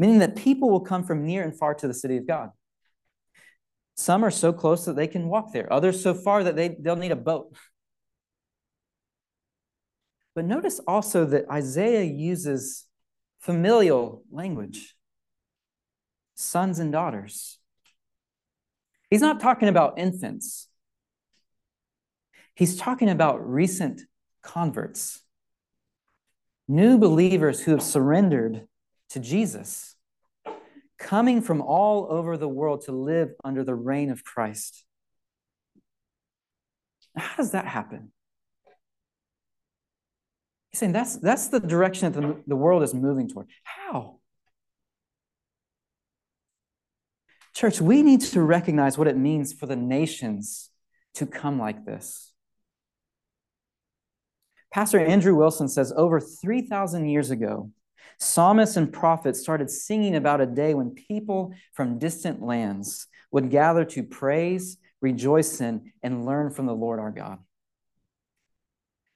meaning 0.00 0.18
that 0.18 0.34
people 0.34 0.68
will 0.68 0.80
come 0.80 1.04
from 1.04 1.24
near 1.24 1.44
and 1.44 1.56
far 1.56 1.74
to 1.74 1.86
the 1.86 1.94
city 1.94 2.16
of 2.16 2.26
God. 2.26 2.50
Some 3.96 4.24
are 4.24 4.30
so 4.30 4.52
close 4.52 4.84
that 4.86 4.96
they 4.96 5.06
can 5.06 5.28
walk 5.28 5.52
there, 5.52 5.72
others 5.72 6.02
so 6.02 6.14
far 6.14 6.44
that 6.44 6.56
they, 6.56 6.76
they'll 6.80 6.96
need 6.96 7.12
a 7.12 7.16
boat. 7.16 7.54
But 10.34 10.44
notice 10.44 10.80
also 10.86 11.24
that 11.26 11.48
Isaiah 11.48 12.02
uses 12.02 12.86
familial 13.38 14.24
language 14.32 14.96
sons 16.34 16.80
and 16.80 16.90
daughters. 16.90 17.58
He's 19.10 19.20
not 19.20 19.38
talking 19.38 19.68
about 19.68 19.98
infants. 19.98 20.68
He's 22.56 22.76
talking 22.76 23.08
about 23.08 23.48
recent 23.48 24.02
converts, 24.42 25.22
new 26.68 26.98
believers 26.98 27.60
who 27.60 27.72
have 27.72 27.82
surrendered 27.82 28.66
to 29.10 29.20
Jesus, 29.20 29.93
coming 30.98 31.42
from 31.42 31.60
all 31.60 32.06
over 32.10 32.36
the 32.36 32.48
world 32.48 32.82
to 32.82 32.92
live 32.92 33.32
under 33.44 33.64
the 33.64 33.74
reign 33.74 34.10
of 34.10 34.24
Christ. 34.24 34.84
How 37.16 37.36
does 37.36 37.52
that 37.52 37.66
happen? 37.66 38.12
He's 40.70 40.80
saying 40.80 40.92
that's, 40.92 41.16
that's 41.16 41.48
the 41.48 41.60
direction 41.60 42.12
that 42.12 42.20
the, 42.20 42.42
the 42.46 42.56
world 42.56 42.82
is 42.82 42.94
moving 42.94 43.28
toward. 43.28 43.46
How? 43.62 44.18
Church, 47.54 47.80
we 47.80 48.02
need 48.02 48.20
to 48.22 48.42
recognize 48.42 48.98
what 48.98 49.06
it 49.06 49.16
means 49.16 49.52
for 49.52 49.66
the 49.66 49.76
nations 49.76 50.70
to 51.14 51.26
come 51.26 51.60
like 51.60 51.84
this. 51.84 52.32
Pastor 54.72 54.98
Andrew 54.98 55.36
Wilson 55.36 55.68
says 55.68 55.92
over 55.96 56.18
3,000 56.18 57.08
years 57.08 57.30
ago, 57.30 57.70
psalmists 58.18 58.76
and 58.76 58.92
prophets 58.92 59.40
started 59.40 59.70
singing 59.70 60.16
about 60.16 60.40
a 60.40 60.46
day 60.46 60.74
when 60.74 60.90
people 60.90 61.54
from 61.72 61.98
distant 61.98 62.42
lands 62.42 63.06
would 63.30 63.50
gather 63.50 63.84
to 63.84 64.02
praise, 64.02 64.76
rejoice 65.00 65.60
in, 65.60 65.92
and 66.02 66.24
learn 66.24 66.50
from 66.50 66.66
the 66.66 66.74
Lord 66.74 66.98
our 67.00 67.10
God. 67.10 67.38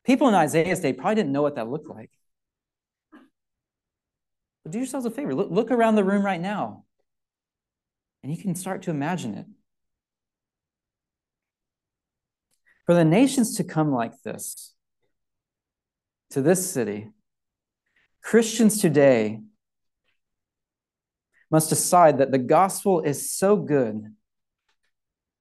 People 0.04 0.28
in 0.28 0.34
Isaiah's 0.34 0.80
day 0.80 0.92
probably 0.92 1.16
didn't 1.16 1.32
know 1.32 1.42
what 1.42 1.56
that 1.56 1.68
looked 1.68 1.88
like. 1.88 2.10
But 4.64 4.72
do 4.72 4.78
yourselves 4.78 5.06
a 5.06 5.10
favor 5.10 5.34
look, 5.34 5.50
look 5.50 5.70
around 5.70 5.94
the 5.94 6.04
room 6.04 6.24
right 6.24 6.40
now, 6.40 6.84
and 8.22 8.34
you 8.34 8.42
can 8.42 8.54
start 8.54 8.82
to 8.82 8.90
imagine 8.90 9.34
it. 9.34 9.46
For 12.86 12.94
the 12.94 13.04
nations 13.04 13.56
to 13.56 13.64
come 13.64 13.92
like 13.92 14.22
this, 14.22 14.74
to 16.30 16.40
this 16.40 16.70
city, 16.70 17.10
Christians 18.28 18.78
today 18.78 19.40
must 21.50 21.70
decide 21.70 22.18
that 22.18 22.30
the 22.30 22.36
gospel 22.36 23.00
is 23.00 23.32
so 23.32 23.56
good 23.56 24.14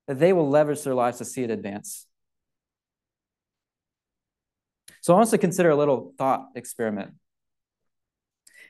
that 0.07 0.19
they 0.19 0.31
will 0.31 0.49
leverage 0.49 0.83
their 0.83 0.93
lives 0.93 1.17
to 1.17 1.25
see 1.25 1.43
it 1.43 1.51
advance. 1.51 2.07
So 5.01 5.11
I 5.11 5.17
want 5.17 5.25
us 5.25 5.31
to 5.31 5.37
consider 5.37 5.69
a 5.69 5.75
little 5.75 6.13
thought 6.17 6.47
experiment. 6.55 7.11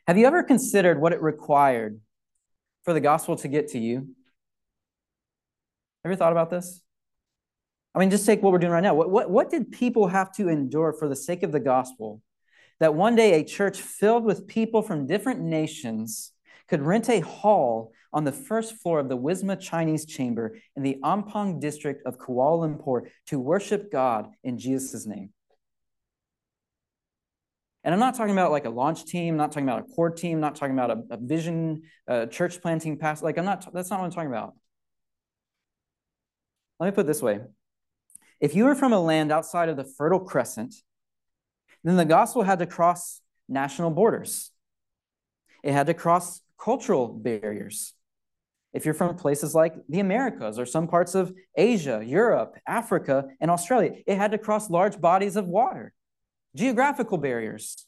Have 0.08 0.18
you 0.18 0.26
ever 0.26 0.42
considered 0.42 1.00
what 1.00 1.14
it 1.14 1.22
required 1.22 2.02
for 2.86 2.94
the 2.94 3.02
gospel 3.02 3.36
to 3.36 3.48
get 3.48 3.68
to 3.74 3.78
you? 3.78 4.16
Ever 6.04 6.16
thought 6.16 6.32
about 6.32 6.50
this? 6.50 6.82
I 7.94 8.00
mean, 8.00 8.10
just 8.10 8.26
take 8.26 8.42
what 8.42 8.52
we're 8.52 8.58
doing 8.58 8.74
right 8.74 8.82
now. 8.82 8.96
What, 8.96 9.12
what, 9.12 9.30
what 9.30 9.52
did 9.52 9.72
people 9.72 10.08
have 10.08 10.32
to 10.38 10.50
endure 10.50 10.92
for 10.92 11.08
the 11.08 11.16
sake 11.16 11.44
of 11.44 11.52
the 11.52 11.60
gospel 11.60 12.24
that 12.80 12.96
one 12.96 13.16
day 13.16 13.34
a 13.34 13.44
church 13.44 13.80
filled 13.80 14.24
with 14.24 14.48
people 14.48 14.82
from 14.82 15.08
different 15.08 15.42
nations 15.42 16.32
could 16.68 16.82
rent 16.82 17.10
a 17.10 17.22
hall 17.22 17.92
on 18.14 18.24
the 18.24 18.32
first 18.32 18.76
floor 18.76 19.00
of 19.00 19.10
the 19.10 19.18
Wisma 19.18 19.60
Chinese 19.60 20.06
Chamber 20.06 20.58
in 20.76 20.84
the 20.84 20.98
Ampang 21.04 21.60
district 21.60 22.06
of 22.06 22.18
Kuala 22.18 22.68
Lumpur 22.68 23.10
to 23.28 23.40
worship 23.40 23.92
God 23.92 24.28
in 24.44 24.58
Jesus' 24.58 25.06
name. 25.06 25.32
And 27.84 27.94
I'm 27.94 28.00
not 28.00 28.16
talking 28.16 28.34
about 28.34 28.52
like 28.52 28.66
a 28.66 28.70
launch 28.70 29.06
team, 29.06 29.38
not 29.38 29.52
talking 29.52 29.68
about 29.68 29.80
a 29.80 29.84
core 29.84 30.10
team, 30.10 30.40
not 30.40 30.56
talking 30.56 30.78
about 30.78 30.92
a, 30.92 31.04
a 31.12 31.18
vision, 31.18 31.84
a 32.08 32.28
church 32.28 32.62
planting 32.62 32.98
pass. 32.98 33.22
Like 33.22 33.38
I'm 33.38 33.46
not, 33.46 33.72
that's 33.74 33.90
not 33.90 34.00
what 34.00 34.06
I'm 34.06 34.12
talking 34.12 34.30
about. 34.30 34.54
Let 36.80 36.88
me 36.88 36.92
put 36.92 37.02
it 37.02 37.08
this 37.08 37.22
way. 37.22 37.40
If 38.40 38.56
you 38.56 38.66
were 38.66 38.76
from 38.76 38.94
a 38.94 39.00
land 39.00 39.32
outside 39.32 39.70
of 39.70 39.78
the 39.78 39.86
Fertile 39.86 40.20
Crescent, 40.20 40.76
then 41.90 41.98
the 41.98 42.06
gospel 42.06 42.44
had 42.44 42.60
to 42.60 42.66
cross 42.66 43.22
national 43.48 43.92
borders. 43.92 44.52
It 45.64 45.74
had 45.74 45.88
to 45.88 45.94
cross 45.94 46.42
cultural 46.60 47.08
barriers. 47.08 47.94
If 48.74 48.86
you're 48.86 48.94
from 48.94 49.16
places 49.16 49.56
like 49.56 49.76
the 49.90 50.02
Americas 50.02 50.60
or 50.60 50.66
some 50.66 50.88
parts 50.88 51.16
of 51.16 51.34
Asia, 51.56 52.04
Europe, 52.06 52.58
Africa, 52.68 53.26
and 53.40 53.50
Australia, 53.50 53.96
it 54.06 54.18
had 54.18 54.32
to 54.32 54.38
cross 54.38 54.70
large 54.70 55.00
bodies 55.00 55.36
of 55.36 55.48
water, 55.48 55.94
geographical 56.56 57.18
barriers. 57.18 57.86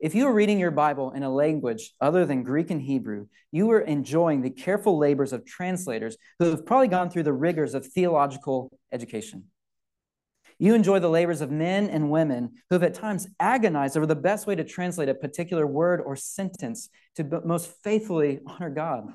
If 0.00 0.14
you 0.14 0.26
were 0.26 0.32
reading 0.32 0.60
your 0.60 0.70
Bible 0.70 1.10
in 1.10 1.24
a 1.24 1.30
language 1.30 1.92
other 2.00 2.24
than 2.24 2.44
Greek 2.44 2.70
and 2.70 2.80
Hebrew, 2.80 3.26
you 3.50 3.66
were 3.66 3.80
enjoying 3.80 4.42
the 4.42 4.50
careful 4.50 4.96
labors 4.96 5.32
of 5.32 5.44
translators 5.44 6.16
who 6.38 6.50
have 6.50 6.64
probably 6.64 6.86
gone 6.86 7.10
through 7.10 7.24
the 7.24 7.32
rigors 7.32 7.74
of 7.74 7.84
theological 7.84 8.78
education. 8.92 9.46
You 10.58 10.74
enjoy 10.74 10.98
the 10.98 11.08
labors 11.08 11.40
of 11.40 11.52
men 11.52 11.88
and 11.88 12.10
women 12.10 12.54
who 12.68 12.74
have 12.74 12.82
at 12.82 12.94
times 12.94 13.28
agonized 13.38 13.96
over 13.96 14.06
the 14.06 14.16
best 14.16 14.46
way 14.46 14.56
to 14.56 14.64
translate 14.64 15.08
a 15.08 15.14
particular 15.14 15.66
word 15.66 16.00
or 16.00 16.16
sentence 16.16 16.88
to 17.14 17.42
most 17.44 17.72
faithfully 17.84 18.40
honor 18.44 18.70
God. 18.70 19.12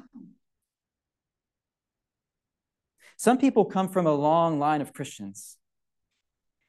Some 3.17 3.38
people 3.38 3.65
come 3.65 3.89
from 3.89 4.07
a 4.07 4.13
long 4.13 4.57
line 4.57 4.81
of 4.81 4.93
Christians. 4.93 5.57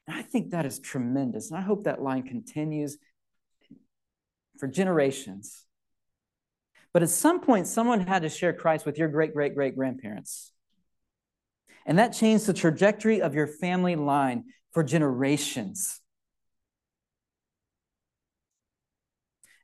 And 0.07 0.17
I 0.17 0.23
think 0.23 0.51
that 0.51 0.67
is 0.67 0.79
tremendous. 0.79 1.51
And 1.51 1.59
I 1.59 1.63
hope 1.63 1.85
that 1.85 2.03
line 2.03 2.25
continues 2.25 2.99
for 4.59 4.67
generations. 4.67 5.65
But 6.93 7.03
at 7.03 7.11
some 7.11 7.41
point, 7.41 7.67
someone 7.67 8.01
had 8.01 8.23
to 8.23 8.29
share 8.29 8.53
Christ 8.53 8.87
with 8.87 8.99
your 8.99 9.09
great 9.09 9.35
great 9.35 9.55
great 9.55 9.75
grandparents. 9.75 10.53
And 11.87 11.99
that 11.99 12.13
changed 12.13 12.47
the 12.47 12.53
trajectory 12.53 13.21
of 13.21 13.35
your 13.35 13.47
family 13.47 13.97
line 13.97 14.45
for 14.75 14.83
generations. 14.83 16.01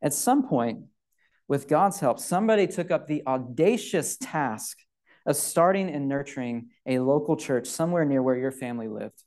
At 0.00 0.14
some 0.14 0.49
point, 0.49 0.85
with 1.49 1.69
God's 1.69 1.99
help, 1.99 2.21
somebody 2.21 2.69
took 2.69 2.90
up 2.90 3.07
the 3.07 3.23
audacious 3.26 4.17
task 4.17 4.79
of 5.26 5.37
starting 5.37 5.90
and 5.90 6.09
nurturing 6.09 6.69
a 6.87 7.00
local 7.00 7.37
church 7.37 7.67
somewhere 7.67 8.05
near 8.05 8.23
where 8.23 8.37
your 8.37 8.52
family 8.52 8.88
lived. 8.88 9.23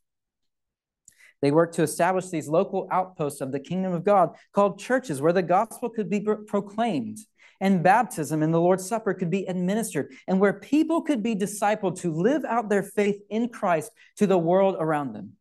They 1.42 1.52
worked 1.52 1.76
to 1.76 1.84
establish 1.84 2.30
these 2.30 2.48
local 2.48 2.88
outposts 2.90 3.42
of 3.42 3.52
the 3.52 3.60
kingdom 3.60 3.92
of 3.92 4.06
God 4.06 4.30
called 4.54 4.80
churches 4.80 5.22
where 5.22 5.34
the 5.34 5.42
gospel 5.44 5.90
could 5.90 6.10
be 6.10 6.22
proclaimed 6.22 7.20
and 7.60 7.84
baptism 7.84 8.42
and 8.42 8.54
the 8.54 8.62
Lord's 8.62 8.88
Supper 8.88 9.14
could 9.14 9.30
be 9.30 9.46
administered 9.46 10.14
and 10.28 10.40
where 10.40 10.54
people 10.54 11.02
could 11.02 11.22
be 11.22 11.36
discipled 11.36 12.00
to 12.00 12.14
live 12.14 12.46
out 12.46 12.70
their 12.70 12.84
faith 12.84 13.22
in 13.30 13.50
Christ 13.50 13.92
to 14.18 14.26
the 14.26 14.38
world 14.38 14.78
around 14.80 15.12
them. 15.12 15.34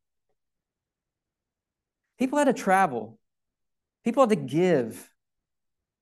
People 2.22 2.38
had 2.38 2.44
to 2.44 2.52
travel, 2.52 3.18
people 4.04 4.22
had 4.22 4.30
to 4.30 4.36
give, 4.36 5.10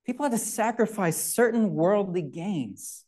people 0.05 0.27
had 0.27 0.33
to 0.33 0.39
sacrifice 0.39 1.17
certain 1.17 1.73
worldly 1.73 2.21
gains. 2.21 3.07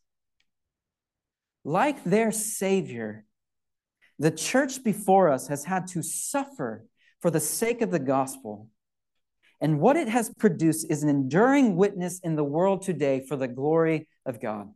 Like 1.62 2.02
their 2.04 2.32
Savior, 2.32 3.26
the 4.18 4.30
church 4.30 4.82
before 4.82 5.28
us 5.28 5.48
has 5.48 5.66
had 5.66 5.88
to 5.88 6.02
suffer 6.02 6.86
for 7.20 7.30
the 7.30 7.38
sake 7.38 7.82
of 7.82 7.90
the 7.90 7.98
gospel. 7.98 8.70
And 9.60 9.78
what 9.78 9.96
it 9.96 10.08
has 10.08 10.32
produced 10.38 10.86
is 10.88 11.02
an 11.02 11.10
enduring 11.10 11.76
witness 11.76 12.18
in 12.20 12.34
the 12.34 12.42
world 12.42 12.80
today 12.80 13.26
for 13.28 13.36
the 13.36 13.46
glory 13.46 14.08
of 14.24 14.40
God. 14.40 14.70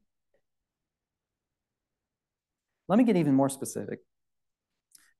Let 2.87 2.99
me 2.99 3.05
get 3.05 3.17
even 3.17 3.33
more 3.33 3.49
specific. 3.49 4.01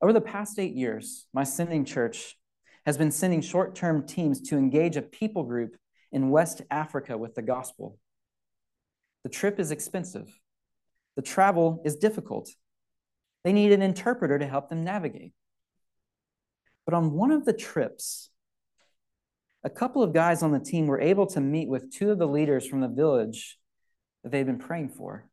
Over 0.03 0.13
the 0.13 0.21
past 0.21 0.59
eight 0.59 0.75
years, 0.75 1.25
my 1.33 1.45
sending 1.45 1.83
church 1.83 2.37
has 2.87 2.97
been 2.97 3.11
sending 3.11 3.41
short 3.41 3.75
term 3.75 4.07
teams 4.07 4.39
to 4.41 4.57
engage 4.57 4.95
a 4.95 5.01
people 5.01 5.43
group 5.43 5.75
in 6.13 6.29
West 6.29 6.61
Africa 6.71 7.17
with 7.17 7.35
the 7.35 7.41
gospel. 7.41 7.99
The 9.23 9.29
trip 9.29 9.59
is 9.59 9.71
expensive, 9.71 10.39
the 11.17 11.21
travel 11.21 11.81
is 11.85 11.97
difficult. 11.97 12.49
They 13.43 13.53
need 13.53 13.71
an 13.71 13.81
interpreter 13.81 14.39
to 14.39 14.47
help 14.47 14.69
them 14.69 14.83
navigate. 14.83 15.33
But 16.85 16.93
on 16.95 17.11
one 17.11 17.31
of 17.31 17.45
the 17.45 17.53
trips, 17.53 18.29
a 19.63 19.69
couple 19.69 20.01
of 20.01 20.13
guys 20.13 20.41
on 20.41 20.51
the 20.51 20.59
team 20.59 20.87
were 20.87 20.99
able 20.99 21.27
to 21.27 21.41
meet 21.41 21.67
with 21.67 21.93
two 21.93 22.11
of 22.11 22.17
the 22.17 22.27
leaders 22.27 22.65
from 22.65 22.81
the 22.81 22.87
village 22.87 23.57
that 24.23 24.31
they'd 24.31 24.45
been 24.45 24.59
praying 24.59 24.89
for. 24.89 25.27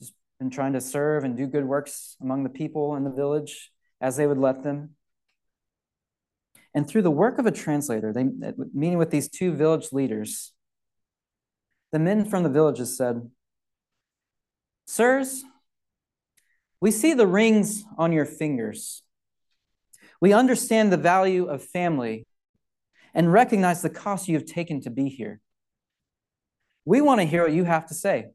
Just 0.00 0.14
been 0.38 0.50
trying 0.50 0.72
to 0.72 0.80
serve 0.80 1.24
and 1.24 1.36
do 1.36 1.46
good 1.46 1.64
works 1.64 2.16
among 2.20 2.42
the 2.42 2.50
people 2.50 2.96
in 2.96 3.04
the 3.04 3.10
village 3.10 3.70
as 4.00 4.16
they 4.16 4.26
would 4.26 4.38
let 4.38 4.62
them. 4.62 4.96
And 6.74 6.88
through 6.88 7.02
the 7.02 7.10
work 7.10 7.38
of 7.38 7.46
a 7.46 7.52
translator, 7.52 8.12
they, 8.12 8.24
meeting 8.74 8.98
with 8.98 9.10
these 9.10 9.28
two 9.28 9.52
village 9.52 9.92
leaders, 9.92 10.52
the 11.92 12.00
men 12.00 12.24
from 12.24 12.42
the 12.42 12.48
villages 12.48 12.96
said, 12.96 13.30
Sirs, 14.86 15.44
we 16.80 16.90
see 16.90 17.14
the 17.14 17.26
rings 17.26 17.84
on 17.96 18.12
your 18.12 18.26
fingers. 18.26 19.02
We 20.20 20.32
understand 20.32 20.92
the 20.92 20.96
value 20.96 21.46
of 21.46 21.62
family 21.62 22.26
and 23.14 23.32
recognize 23.32 23.80
the 23.80 23.90
cost 23.90 24.28
you 24.28 24.36
have 24.36 24.46
taken 24.46 24.80
to 24.80 24.90
be 24.90 25.08
here. 25.08 25.40
We 26.84 27.00
want 27.00 27.20
to 27.20 27.26
hear 27.26 27.44
what 27.44 27.52
you 27.52 27.64
have 27.64 27.86
to 27.86 27.94
say. 27.94 28.26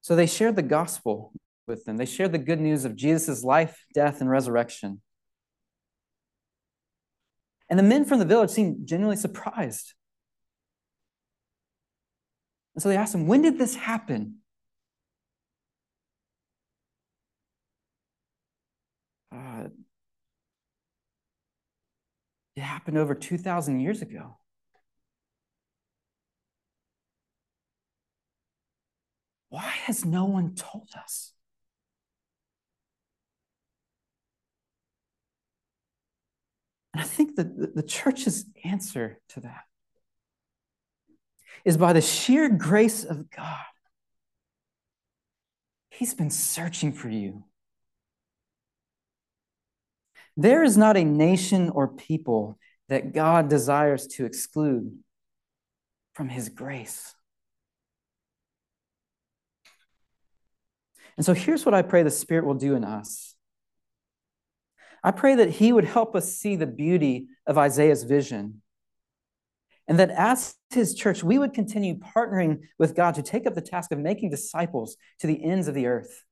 So 0.00 0.16
they 0.16 0.26
shared 0.26 0.56
the 0.56 0.62
gospel 0.62 1.32
with 1.66 1.84
them. 1.84 1.98
They 1.98 2.06
shared 2.06 2.32
the 2.32 2.38
good 2.38 2.60
news 2.60 2.86
of 2.86 2.96
Jesus' 2.96 3.44
life, 3.44 3.84
death, 3.92 4.22
and 4.22 4.30
resurrection. 4.30 5.02
And 7.70 7.78
the 7.78 7.82
men 7.82 8.04
from 8.04 8.18
the 8.18 8.24
village 8.24 8.50
seemed 8.50 8.86
genuinely 8.86 9.16
surprised. 9.16 9.94
And 12.74 12.82
so 12.82 12.88
they 12.88 12.96
asked 12.96 13.14
him, 13.14 13.26
When 13.26 13.42
did 13.42 13.58
this 13.58 13.74
happen? 13.74 14.36
Uh, 19.32 19.68
it 22.56 22.62
happened 22.62 22.96
over 22.96 23.14
2,000 23.14 23.80
years 23.80 24.00
ago. 24.00 24.38
Why 29.50 29.62
has 29.86 30.04
no 30.04 30.24
one 30.24 30.54
told 30.54 30.90
us? 30.96 31.32
And 36.98 37.04
I 37.04 37.08
think 37.08 37.36
that 37.36 37.76
the 37.76 37.82
church's 37.84 38.44
answer 38.64 39.20
to 39.28 39.40
that 39.42 39.62
is 41.64 41.76
by 41.76 41.92
the 41.92 42.00
sheer 42.00 42.48
grace 42.48 43.04
of 43.04 43.30
God. 43.30 43.66
He's 45.90 46.12
been 46.12 46.30
searching 46.30 46.92
for 46.92 47.08
you. 47.08 47.44
There 50.36 50.64
is 50.64 50.76
not 50.76 50.96
a 50.96 51.04
nation 51.04 51.70
or 51.70 51.86
people 51.86 52.58
that 52.88 53.12
God 53.14 53.48
desires 53.48 54.08
to 54.16 54.26
exclude 54.26 54.98
from 56.14 56.28
his 56.28 56.48
grace. 56.48 57.14
And 61.16 61.24
so 61.24 61.32
here's 61.32 61.64
what 61.64 61.74
I 61.74 61.82
pray 61.82 62.02
the 62.02 62.10
Spirit 62.10 62.44
will 62.44 62.54
do 62.54 62.74
in 62.74 62.82
us 62.82 63.36
I 65.08 65.10
pray 65.10 65.36
that 65.36 65.48
He 65.48 65.72
would 65.72 65.86
help 65.86 66.14
us 66.14 66.36
see 66.36 66.54
the 66.54 66.66
beauty 66.66 67.28
of 67.46 67.56
Isaiah's 67.56 68.04
vision. 68.04 68.60
And 69.88 69.98
that 69.98 70.10
as 70.10 70.54
His 70.68 70.94
church, 70.94 71.24
we 71.24 71.38
would 71.38 71.54
continue 71.54 71.98
partnering 71.98 72.58
with 72.78 72.94
God 72.94 73.14
to 73.14 73.22
take 73.22 73.46
up 73.46 73.54
the 73.54 73.62
task 73.62 73.90
of 73.90 73.98
making 73.98 74.28
disciples 74.28 74.98
to 75.20 75.26
the 75.26 75.42
ends 75.42 75.66
of 75.66 75.74
the 75.74 75.86
earth. 75.86 76.24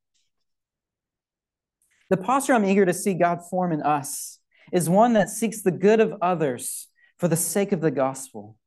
The 2.10 2.18
posture 2.18 2.52
I'm 2.52 2.66
eager 2.66 2.84
to 2.84 2.92
see 2.92 3.14
God 3.14 3.38
form 3.48 3.72
in 3.72 3.80
us 3.80 4.40
is 4.70 4.90
one 4.90 5.14
that 5.14 5.30
seeks 5.30 5.62
the 5.62 5.70
good 5.70 5.98
of 5.98 6.12
others 6.20 6.88
for 7.18 7.28
the 7.28 7.34
sake 7.34 7.72
of 7.72 7.80
the 7.80 7.90
gospel. 7.90 8.58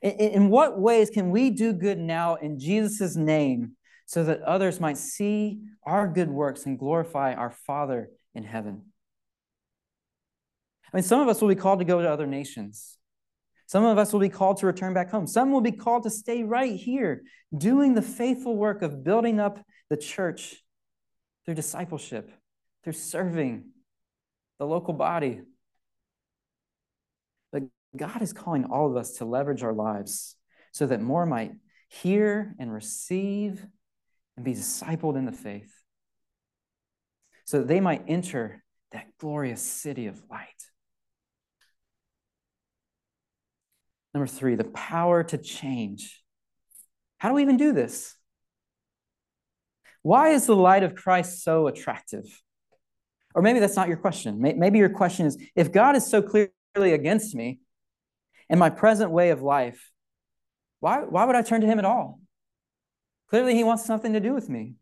In, 0.00 0.12
in 0.12 0.48
what 0.48 0.80
ways 0.80 1.10
can 1.10 1.28
we 1.28 1.50
do 1.50 1.74
good 1.74 1.98
now 1.98 2.36
in 2.36 2.58
Jesus' 2.58 3.14
name 3.14 3.72
so 4.06 4.24
that 4.24 4.40
others 4.40 4.80
might 4.80 4.96
see 4.96 5.60
our 5.84 6.08
good 6.08 6.30
works 6.30 6.64
and 6.64 6.78
glorify 6.78 7.34
our 7.34 7.50
Father 7.50 8.08
in 8.34 8.44
heaven? 8.44 8.87
I 10.92 10.96
mean, 10.96 11.04
some 11.04 11.20
of 11.20 11.28
us 11.28 11.40
will 11.40 11.48
be 11.48 11.54
called 11.54 11.80
to 11.80 11.84
go 11.84 12.00
to 12.00 12.10
other 12.10 12.26
nations. 12.26 12.96
Some 13.66 13.84
of 13.84 13.98
us 13.98 14.12
will 14.12 14.20
be 14.20 14.30
called 14.30 14.56
to 14.58 14.66
return 14.66 14.94
back 14.94 15.10
home. 15.10 15.26
Some 15.26 15.52
will 15.52 15.60
be 15.60 15.72
called 15.72 16.04
to 16.04 16.10
stay 16.10 16.42
right 16.42 16.74
here, 16.74 17.22
doing 17.56 17.94
the 17.94 18.02
faithful 18.02 18.56
work 18.56 18.80
of 18.80 19.04
building 19.04 19.38
up 19.38 19.62
the 19.90 19.96
church 19.96 20.56
through 21.44 21.54
discipleship, 21.54 22.30
through 22.82 22.94
serving 22.94 23.64
the 24.58 24.64
local 24.66 24.94
body. 24.94 25.42
But 27.52 27.64
God 27.94 28.22
is 28.22 28.32
calling 28.32 28.64
all 28.64 28.90
of 28.90 28.96
us 28.96 29.18
to 29.18 29.26
leverage 29.26 29.62
our 29.62 29.74
lives 29.74 30.36
so 30.72 30.86
that 30.86 31.02
more 31.02 31.26
might 31.26 31.52
hear 31.90 32.54
and 32.58 32.72
receive 32.72 33.66
and 34.36 34.44
be 34.44 34.54
discipled 34.54 35.16
in 35.16 35.26
the 35.26 35.32
faith, 35.32 35.72
so 37.44 37.58
that 37.58 37.68
they 37.68 37.80
might 37.80 38.04
enter 38.08 38.62
that 38.92 39.06
glorious 39.18 39.60
city 39.60 40.06
of 40.06 40.22
light. 40.30 40.48
Number 44.14 44.26
three, 44.26 44.54
the 44.54 44.64
power 44.64 45.22
to 45.24 45.38
change. 45.38 46.22
How 47.18 47.28
do 47.28 47.34
we 47.34 47.42
even 47.42 47.56
do 47.56 47.72
this? 47.72 48.16
Why 50.02 50.30
is 50.30 50.46
the 50.46 50.56
light 50.56 50.82
of 50.82 50.94
Christ 50.94 51.42
so 51.42 51.66
attractive? 51.66 52.24
Or 53.34 53.42
maybe 53.42 53.60
that's 53.60 53.76
not 53.76 53.88
your 53.88 53.96
question. 53.96 54.40
Maybe 54.40 54.78
your 54.78 54.88
question 54.88 55.26
is 55.26 55.36
if 55.54 55.70
God 55.70 55.96
is 55.96 56.08
so 56.08 56.22
clearly 56.22 56.92
against 56.92 57.34
me 57.34 57.60
and 58.48 58.58
my 58.58 58.70
present 58.70 59.10
way 59.10 59.30
of 59.30 59.42
life, 59.42 59.90
why, 60.80 61.00
why 61.00 61.24
would 61.24 61.36
I 61.36 61.42
turn 61.42 61.60
to 61.60 61.66
Him 61.66 61.78
at 61.78 61.84
all? 61.84 62.20
Clearly, 63.28 63.54
He 63.54 63.64
wants 63.64 63.84
something 63.84 64.14
to 64.14 64.20
do 64.20 64.32
with 64.32 64.48
me. 64.48 64.76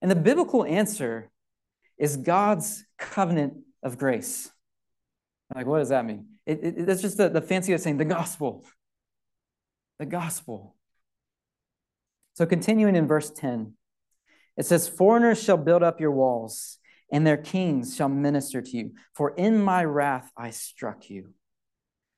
And 0.00 0.10
the 0.10 0.16
biblical 0.16 0.64
answer 0.64 1.30
is 1.98 2.16
God's 2.16 2.84
covenant 2.98 3.54
of 3.82 3.98
grace. 3.98 4.50
Like, 5.54 5.66
what 5.66 5.80
does 5.80 5.90
that 5.90 6.06
mean? 6.06 6.29
It, 6.50 6.64
it, 6.64 6.86
that's 6.86 7.02
just 7.02 7.16
the, 7.16 7.28
the 7.28 7.40
fancy 7.40 7.72
of 7.72 7.80
saying 7.80 7.98
the 7.98 8.04
gospel. 8.04 8.64
The 10.00 10.06
gospel. 10.06 10.74
So, 12.34 12.44
continuing 12.44 12.96
in 12.96 13.06
verse 13.06 13.30
10, 13.30 13.74
it 14.56 14.66
says, 14.66 14.88
Foreigners 14.88 15.40
shall 15.40 15.56
build 15.56 15.84
up 15.84 16.00
your 16.00 16.10
walls, 16.10 16.78
and 17.12 17.24
their 17.24 17.36
kings 17.36 17.94
shall 17.94 18.08
minister 18.08 18.60
to 18.60 18.76
you. 18.76 18.92
For 19.14 19.30
in 19.36 19.62
my 19.62 19.84
wrath 19.84 20.32
I 20.36 20.50
struck 20.50 21.08
you, 21.08 21.34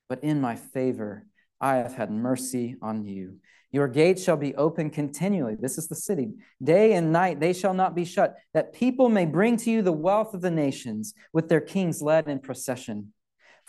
but 0.08 0.24
in 0.24 0.40
my 0.40 0.56
favor 0.56 1.26
I 1.60 1.76
have 1.76 1.94
had 1.94 2.10
mercy 2.10 2.76
on 2.80 3.04
you. 3.04 3.36
Your 3.70 3.88
gates 3.88 4.22
shall 4.22 4.36
be 4.36 4.54
open 4.54 4.90
continually. 4.90 5.56
This 5.58 5.76
is 5.76 5.88
the 5.88 5.94
city. 5.94 6.32
Day 6.62 6.94
and 6.94 7.12
night 7.12 7.38
they 7.38 7.52
shall 7.52 7.74
not 7.74 7.94
be 7.94 8.04
shut, 8.04 8.36
that 8.54 8.72
people 8.72 9.08
may 9.08 9.26
bring 9.26 9.56
to 9.58 9.70
you 9.70 9.82
the 9.82 9.92
wealth 9.92 10.32
of 10.32 10.40
the 10.40 10.50
nations, 10.50 11.14
with 11.34 11.48
their 11.48 11.60
kings 11.60 12.00
led 12.00 12.28
in 12.28 12.38
procession. 12.38 13.12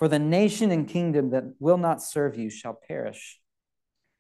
For 0.04 0.10
the 0.10 0.20
nation 0.20 0.70
and 0.70 0.86
kingdom 0.86 1.30
that 1.30 1.46
will 1.62 1.78
not 1.78 2.04
serve 2.04 2.38
you 2.38 2.50
shall 2.50 2.74
perish. 2.74 3.40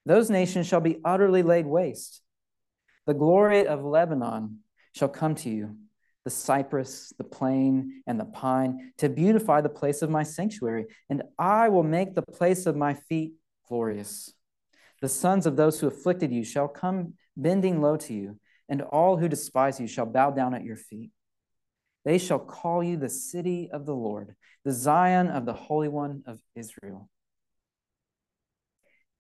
Those 0.05 0.29
nations 0.29 0.65
shall 0.65 0.79
be 0.79 1.01
utterly 1.03 1.43
laid 1.43 1.65
waste. 1.65 2.21
The 3.05 3.13
glory 3.13 3.67
of 3.67 3.83
Lebanon 3.83 4.59
shall 4.95 5.09
come 5.09 5.35
to 5.35 5.49
you, 5.49 5.75
the 6.23 6.29
cypress, 6.29 7.11
the 7.17 7.25
plane, 7.25 8.01
and 8.07 8.17
the 8.17 8.23
pine, 8.23 8.93
to 8.99 9.09
beautify 9.09 9.59
the 9.59 9.67
place 9.67 10.01
of 10.01 10.09
my 10.09 10.23
sanctuary, 10.23 10.85
and 11.09 11.23
I 11.37 11.67
will 11.67 11.83
make 11.83 12.15
the 12.15 12.21
place 12.21 12.65
of 12.65 12.77
my 12.77 12.93
feet 12.93 13.33
glorious. 13.67 14.31
The 15.01 15.09
sons 15.09 15.45
of 15.45 15.57
those 15.57 15.81
who 15.81 15.87
afflicted 15.87 16.31
you 16.31 16.45
shall 16.45 16.69
come 16.69 17.15
bending 17.35 17.81
low 17.81 17.97
to 17.97 18.13
you, 18.13 18.39
and 18.69 18.81
all 18.83 19.17
who 19.17 19.27
despise 19.27 19.81
you 19.81 19.87
shall 19.87 20.05
bow 20.05 20.31
down 20.31 20.53
at 20.53 20.63
your 20.63 20.77
feet. 20.77 21.11
They 22.05 22.17
shall 22.17 22.39
call 22.39 22.83
you 22.83 22.97
the 22.97 23.09
city 23.09 23.69
of 23.71 23.85
the 23.85 23.95
Lord, 23.95 24.35
the 24.65 24.71
Zion 24.71 25.27
of 25.27 25.45
the 25.45 25.53
Holy 25.53 25.87
One 25.87 26.23
of 26.25 26.39
Israel. 26.55 27.09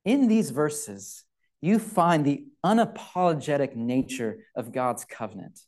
In 0.05 0.27
these 0.27 0.49
verses, 0.49 1.23
you 1.61 1.79
find 1.79 2.25
the 2.25 2.45
unapologetic 2.65 3.75
nature 3.75 4.39
of 4.55 4.73
God's 4.73 5.05
covenant. 5.05 5.59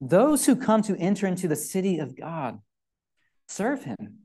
Those 0.00 0.46
who 0.46 0.56
come 0.56 0.82
to 0.82 0.96
enter 0.96 1.26
into 1.26 1.48
the 1.48 1.56
city 1.56 1.98
of 1.98 2.16
God 2.16 2.60
serve 3.48 3.84
him. 3.84 4.18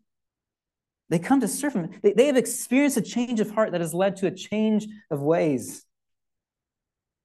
They 1.10 1.20
come 1.20 1.40
to 1.42 1.48
serve 1.48 1.74
him. 1.74 1.92
They, 2.04 2.14
they 2.14 2.28
have 2.28 2.38
experienced 2.38 2.98
a 2.98 3.02
change 3.02 3.40
of 3.40 3.52
heart 3.52 3.72
that 3.72 3.82
has 3.82 3.94
led 3.94 4.18
to 4.18 4.28
a 4.28 4.32
change 4.32 4.88
of 5.10 5.22
ways. 5.22 5.84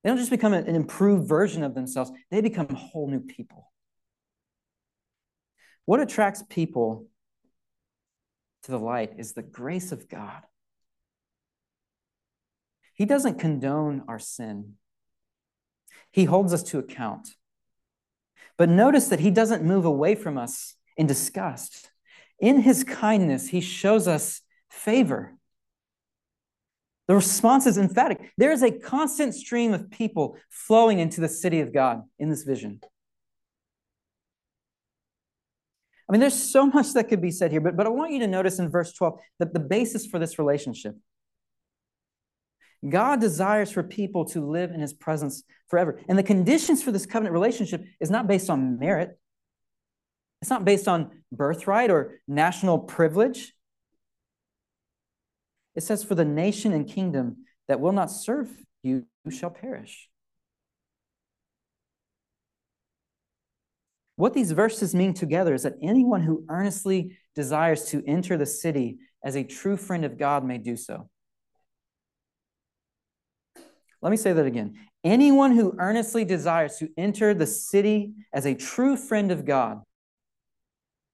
They 0.02 0.10
don't 0.10 0.18
just 0.18 0.30
become 0.30 0.52
an 0.54 0.66
improved 0.74 1.28
version 1.28 1.62
of 1.62 1.74
themselves, 1.74 2.10
they 2.30 2.40
become 2.40 2.68
whole 2.68 3.08
new 3.08 3.20
people. 3.20 3.71
What 5.84 6.00
attracts 6.00 6.42
people 6.48 7.06
to 8.64 8.70
the 8.70 8.78
light 8.78 9.14
is 9.18 9.32
the 9.32 9.42
grace 9.42 9.92
of 9.92 10.08
God. 10.08 10.42
He 12.94 13.04
doesn't 13.04 13.38
condone 13.38 14.04
our 14.08 14.18
sin, 14.18 14.74
He 16.10 16.24
holds 16.24 16.52
us 16.52 16.62
to 16.64 16.78
account. 16.78 17.28
But 18.58 18.68
notice 18.68 19.08
that 19.08 19.20
He 19.20 19.30
doesn't 19.30 19.64
move 19.64 19.84
away 19.84 20.14
from 20.14 20.38
us 20.38 20.76
in 20.96 21.06
disgust. 21.06 21.90
In 22.42 22.60
his 22.60 22.84
kindness, 22.84 23.48
he 23.48 23.60
shows 23.60 24.08
us 24.08 24.42
favor. 24.68 25.36
The 27.06 27.14
response 27.14 27.66
is 27.66 27.78
emphatic. 27.78 28.32
There 28.36 28.52
is 28.52 28.62
a 28.62 28.70
constant 28.70 29.34
stream 29.34 29.72
of 29.74 29.90
people 29.90 30.36
flowing 30.50 30.98
into 30.98 31.20
the 31.20 31.28
city 31.28 31.60
of 31.60 31.72
God 31.72 32.02
in 32.18 32.30
this 32.30 32.42
vision. 32.42 32.80
I 36.12 36.14
mean, 36.14 36.20
there's 36.20 36.34
so 36.34 36.66
much 36.66 36.92
that 36.92 37.08
could 37.08 37.22
be 37.22 37.30
said 37.30 37.52
here, 37.52 37.62
but, 37.62 37.74
but 37.74 37.86
I 37.86 37.88
want 37.88 38.12
you 38.12 38.18
to 38.18 38.26
notice 38.26 38.58
in 38.58 38.68
verse 38.68 38.92
12 38.92 39.18
that 39.38 39.54
the 39.54 39.60
basis 39.60 40.04
for 40.04 40.18
this 40.18 40.38
relationship. 40.38 40.94
God 42.86 43.18
desires 43.18 43.72
for 43.72 43.82
people 43.82 44.26
to 44.26 44.46
live 44.46 44.72
in 44.72 44.80
his 44.80 44.92
presence 44.92 45.42
forever. 45.68 45.98
And 46.10 46.18
the 46.18 46.22
conditions 46.22 46.82
for 46.82 46.92
this 46.92 47.06
covenant 47.06 47.32
relationship 47.32 47.82
is 47.98 48.10
not 48.10 48.26
based 48.26 48.50
on 48.50 48.78
merit, 48.78 49.18
it's 50.42 50.50
not 50.50 50.66
based 50.66 50.86
on 50.86 51.22
birthright 51.32 51.90
or 51.90 52.20
national 52.28 52.80
privilege. 52.80 53.54
It 55.74 55.82
says, 55.82 56.04
For 56.04 56.14
the 56.14 56.26
nation 56.26 56.74
and 56.74 56.86
kingdom 56.86 57.46
that 57.68 57.80
will 57.80 57.92
not 57.92 58.10
serve 58.10 58.50
you 58.82 59.06
shall 59.30 59.48
perish. 59.48 60.10
What 64.22 64.34
these 64.34 64.52
verses 64.52 64.94
mean 64.94 65.14
together 65.14 65.52
is 65.52 65.64
that 65.64 65.74
anyone 65.82 66.22
who 66.22 66.44
earnestly 66.48 67.18
desires 67.34 67.86
to 67.86 68.04
enter 68.06 68.36
the 68.36 68.46
city 68.46 68.98
as 69.24 69.34
a 69.34 69.42
true 69.42 69.76
friend 69.76 70.04
of 70.04 70.16
God 70.16 70.44
may 70.44 70.58
do 70.58 70.76
so. 70.76 71.10
Let 74.00 74.10
me 74.10 74.16
say 74.16 74.32
that 74.32 74.46
again. 74.46 74.76
Anyone 75.02 75.56
who 75.56 75.74
earnestly 75.76 76.24
desires 76.24 76.76
to 76.76 76.88
enter 76.96 77.34
the 77.34 77.48
city 77.48 78.12
as 78.32 78.46
a 78.46 78.54
true 78.54 78.96
friend 78.96 79.32
of 79.32 79.44
God 79.44 79.80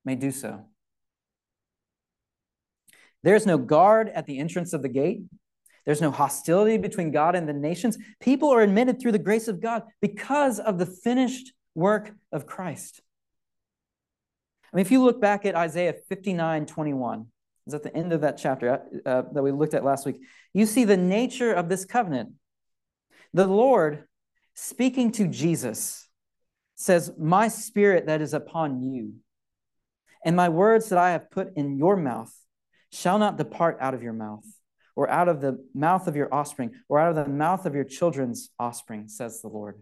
may 0.04 0.14
do 0.14 0.30
so. 0.30 0.66
There 3.22 3.36
is 3.36 3.46
no 3.46 3.56
guard 3.56 4.10
at 4.10 4.26
the 4.26 4.38
entrance 4.38 4.74
of 4.74 4.82
the 4.82 4.90
gate. 4.90 5.22
There's 5.86 6.02
no 6.02 6.10
hostility 6.10 6.76
between 6.76 7.10
God 7.10 7.34
and 7.34 7.48
the 7.48 7.54
nations. 7.54 7.96
People 8.20 8.50
are 8.50 8.60
admitted 8.60 9.00
through 9.00 9.12
the 9.12 9.18
grace 9.18 9.48
of 9.48 9.62
God 9.62 9.84
because 10.02 10.60
of 10.60 10.76
the 10.78 10.84
finished 10.84 11.54
work 11.78 12.12
of 12.32 12.46
Christ. 12.46 13.00
I 14.72 14.76
mean, 14.76 14.84
if 14.84 14.90
you 14.90 15.02
look 15.02 15.20
back 15.20 15.46
at 15.46 15.54
Isaiah 15.54 15.94
59 16.08 16.66
21, 16.66 17.26
is 17.66 17.74
at 17.74 17.82
the 17.82 17.94
end 17.94 18.12
of 18.12 18.22
that 18.22 18.36
chapter 18.36 18.82
uh, 19.06 19.08
uh, 19.08 19.22
that 19.32 19.42
we 19.42 19.52
looked 19.52 19.74
at 19.74 19.84
last 19.84 20.04
week, 20.04 20.20
you 20.52 20.66
see 20.66 20.84
the 20.84 20.96
nature 20.96 21.52
of 21.52 21.68
this 21.68 21.84
covenant. 21.84 22.32
The 23.32 23.46
Lord, 23.46 24.04
speaking 24.54 25.12
to 25.12 25.28
Jesus, 25.28 26.08
says, 26.74 27.12
My 27.18 27.48
spirit 27.48 28.06
that 28.06 28.20
is 28.20 28.34
upon 28.34 28.82
you 28.82 29.14
and 30.24 30.34
my 30.36 30.48
words 30.48 30.88
that 30.88 30.98
I 30.98 31.12
have 31.12 31.30
put 31.30 31.56
in 31.56 31.76
your 31.76 31.96
mouth 31.96 32.34
shall 32.90 33.18
not 33.18 33.38
depart 33.38 33.78
out 33.80 33.94
of 33.94 34.02
your 34.02 34.12
mouth, 34.12 34.44
or 34.96 35.08
out 35.08 35.28
of 35.28 35.40
the 35.40 35.64
mouth 35.74 36.08
of 36.08 36.16
your 36.16 36.32
offspring, 36.34 36.72
or 36.88 36.98
out 36.98 37.16
of 37.16 37.24
the 37.24 37.30
mouth 37.30 37.66
of 37.66 37.74
your 37.74 37.84
children's 37.84 38.50
offspring, 38.58 39.08
says 39.08 39.40
the 39.40 39.48
Lord, 39.48 39.80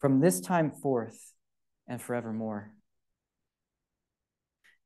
from 0.00 0.20
this 0.20 0.40
time 0.40 0.70
forth 0.70 1.32
and 1.86 2.00
forevermore. 2.00 2.72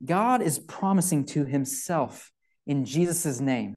God 0.05 0.43
is 0.43 0.59
promising 0.59 1.25
to 1.27 1.45
himself 1.45 2.33
in 2.67 2.85
Jesus' 2.85 3.41
name 3.41 3.75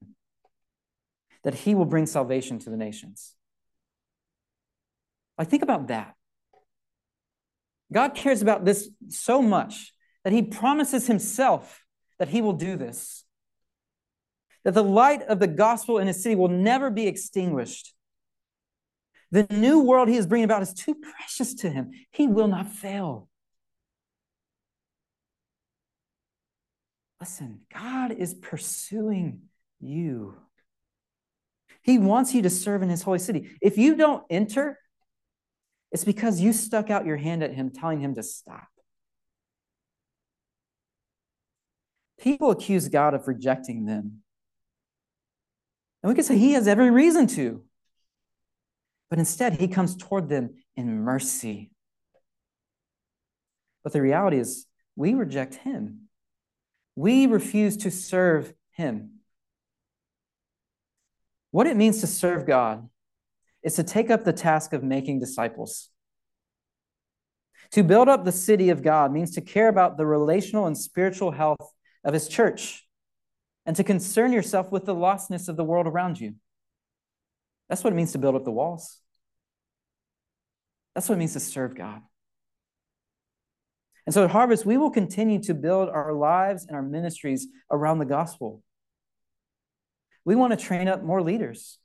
that 1.43 1.53
he 1.53 1.75
will 1.75 1.85
bring 1.85 2.05
salvation 2.05 2.59
to 2.59 2.69
the 2.69 2.77
nations. 2.77 3.33
Like, 5.37 5.49
think 5.49 5.63
about 5.63 5.87
that. 5.87 6.15
God 7.93 8.15
cares 8.15 8.41
about 8.41 8.65
this 8.65 8.89
so 9.07 9.41
much 9.41 9.93
that 10.23 10.33
he 10.33 10.41
promises 10.41 11.07
himself 11.07 11.85
that 12.19 12.29
he 12.29 12.41
will 12.41 12.53
do 12.53 12.75
this. 12.75 13.23
That 14.63 14.73
the 14.73 14.83
light 14.83 15.21
of 15.23 15.39
the 15.39 15.47
gospel 15.47 15.99
in 15.99 16.07
his 16.07 16.21
city 16.21 16.35
will 16.35 16.49
never 16.49 16.89
be 16.89 17.07
extinguished. 17.07 17.93
The 19.31 19.47
new 19.49 19.81
world 19.81 20.07
he 20.07 20.15
is 20.15 20.25
bringing 20.25 20.45
about 20.45 20.61
is 20.61 20.73
too 20.73 20.95
precious 20.95 21.53
to 21.55 21.69
him. 21.69 21.91
He 22.11 22.27
will 22.27 22.47
not 22.47 22.69
fail. 22.69 23.27
Listen, 27.19 27.61
God 27.73 28.11
is 28.11 28.33
pursuing 28.33 29.41
you. 29.79 30.35
He 31.81 31.97
wants 31.97 32.33
you 32.33 32.41
to 32.43 32.49
serve 32.49 32.83
in 32.83 32.89
his 32.89 33.01
holy 33.01 33.19
city. 33.19 33.49
If 33.61 33.77
you 33.77 33.95
don't 33.95 34.23
enter, 34.29 34.77
it's 35.91 36.03
because 36.03 36.39
you 36.39 36.53
stuck 36.53 36.89
out 36.89 37.05
your 37.05 37.17
hand 37.17 37.43
at 37.43 37.53
him, 37.53 37.71
telling 37.71 37.99
him 37.99 38.15
to 38.15 38.23
stop. 38.23 38.67
People 42.19 42.51
accuse 42.51 42.87
God 42.87 43.13
of 43.13 43.27
rejecting 43.27 43.85
them. 43.85 44.21
And 46.03 46.09
we 46.09 46.15
can 46.15 46.23
say 46.23 46.37
he 46.37 46.53
has 46.53 46.67
every 46.67 46.91
reason 46.91 47.27
to. 47.27 47.63
But 49.09 49.19
instead, 49.19 49.53
he 49.53 49.67
comes 49.67 49.95
toward 49.95 50.29
them 50.29 50.55
in 50.75 50.99
mercy. 51.01 51.71
But 53.83 53.93
the 53.93 54.01
reality 54.01 54.37
is, 54.37 54.65
we 54.95 55.13
reject 55.13 55.55
him. 55.55 56.09
We 56.95 57.27
refuse 57.27 57.77
to 57.77 57.91
serve 57.91 58.53
him. 58.71 59.19
What 61.51 61.67
it 61.67 61.77
means 61.77 62.01
to 62.01 62.07
serve 62.07 62.45
God 62.45 62.89
is 63.63 63.75
to 63.75 63.83
take 63.83 64.09
up 64.09 64.23
the 64.23 64.33
task 64.33 64.73
of 64.73 64.83
making 64.83 65.19
disciples. 65.19 65.89
To 67.71 67.83
build 67.83 68.07
up 68.09 68.25
the 68.25 68.31
city 68.31 68.69
of 68.69 68.83
God 68.83 69.11
means 69.11 69.31
to 69.31 69.41
care 69.41 69.67
about 69.67 69.97
the 69.97 70.05
relational 70.05 70.65
and 70.65 70.77
spiritual 70.77 71.31
health 71.31 71.73
of 72.03 72.13
his 72.13 72.27
church 72.27 72.87
and 73.65 73.75
to 73.75 73.83
concern 73.83 74.31
yourself 74.31 74.71
with 74.71 74.85
the 74.85 74.95
lostness 74.95 75.49
of 75.49 75.57
the 75.57 75.63
world 75.63 75.87
around 75.87 76.19
you. 76.19 76.35
That's 77.69 77.83
what 77.83 77.93
it 77.93 77.95
means 77.95 78.13
to 78.13 78.17
build 78.17 78.35
up 78.35 78.45
the 78.45 78.51
walls. 78.51 78.99
That's 80.95 81.07
what 81.09 81.15
it 81.15 81.19
means 81.19 81.33
to 81.33 81.39
serve 81.39 81.75
God. 81.75 82.01
And 84.05 84.13
so 84.13 84.23
at 84.23 84.31
Harvest, 84.31 84.65
we 84.65 84.77
will 84.77 84.89
continue 84.89 85.43
to 85.43 85.53
build 85.53 85.89
our 85.89 86.13
lives 86.13 86.65
and 86.65 86.75
our 86.75 86.81
ministries 86.81 87.47
around 87.69 87.99
the 87.99 88.05
gospel. 88.05 88.63
We 90.23 90.35
want 90.35 90.57
to 90.57 90.65
train 90.65 90.87
up 90.87 91.03
more 91.03 91.21
leaders. 91.21 91.77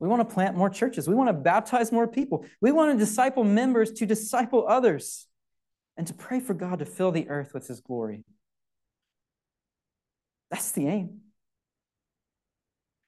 We 0.00 0.08
want 0.08 0.26
to 0.26 0.34
plant 0.34 0.56
more 0.56 0.70
churches. 0.70 1.06
We 1.06 1.14
want 1.14 1.28
to 1.28 1.34
baptize 1.34 1.92
more 1.92 2.08
people. 2.08 2.46
We 2.60 2.72
want 2.72 2.92
to 2.92 2.98
disciple 2.98 3.44
members 3.44 3.92
to 3.92 4.06
disciple 4.06 4.66
others 4.66 5.26
and 5.96 6.06
to 6.06 6.14
pray 6.14 6.40
for 6.40 6.54
God 6.54 6.80
to 6.80 6.86
fill 6.86 7.12
the 7.12 7.28
earth 7.28 7.52
with 7.54 7.68
his 7.68 7.80
glory. 7.80 8.24
That's 10.50 10.72
the 10.72 10.88
aim. 10.88 11.20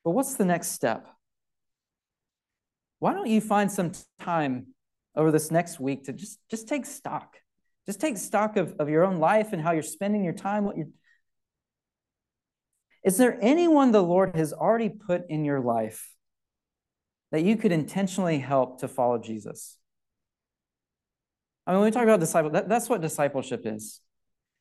But 0.05 0.11
what's 0.11 0.37
the 0.37 0.45
next 0.45 0.69
step? 0.73 1.07
Why 2.99 3.13
don't 3.13 3.29
you 3.29 3.41
find 3.41 3.71
some 3.71 3.93
time 4.21 4.69
over 5.15 5.31
this 5.31 5.51
next 5.51 5.79
week 5.79 6.05
to 6.05 6.13
just, 6.13 6.39
just 6.51 6.69
take 6.69 6.87
stock? 6.87 7.37
Just 7.87 8.01
take 8.01 8.17
stock 8.17 8.57
of, 8.57 8.75
of 8.79 8.89
your 8.89 9.05
own 9.05 9.19
life 9.19 9.53
and 9.53 9.63
how 9.63 9.73
you're 9.73 9.83
spending 9.83 10.25
your 10.25 10.33
time, 10.33 10.65
what 10.65 10.77
you're. 10.77 10.89
Is 13.05 13.19
there 13.19 13.39
anyone 13.41 13.93
the 13.93 14.03
Lord 14.03 14.35
has 14.35 14.53
already 14.53 14.89
put 14.89 15.23
in 15.29 15.45
your 15.45 15.61
life 15.61 16.11
that 17.31 17.45
you 17.45 17.57
could 17.57 17.71
intentionally 17.71 18.39
help 18.39 18.81
to 18.81 18.89
follow 18.89 19.19
Jesus? 19.19 19.79
I 21.67 21.73
mean, 21.73 21.81
when 21.81 21.87
we 21.87 21.91
talk 21.93 22.03
about 22.03 22.21
disciple, 22.21 22.51
that, 22.51 22.69
that's 22.69 22.89
what 22.89 23.01
discipleship 23.01 23.63
is. 23.65 24.01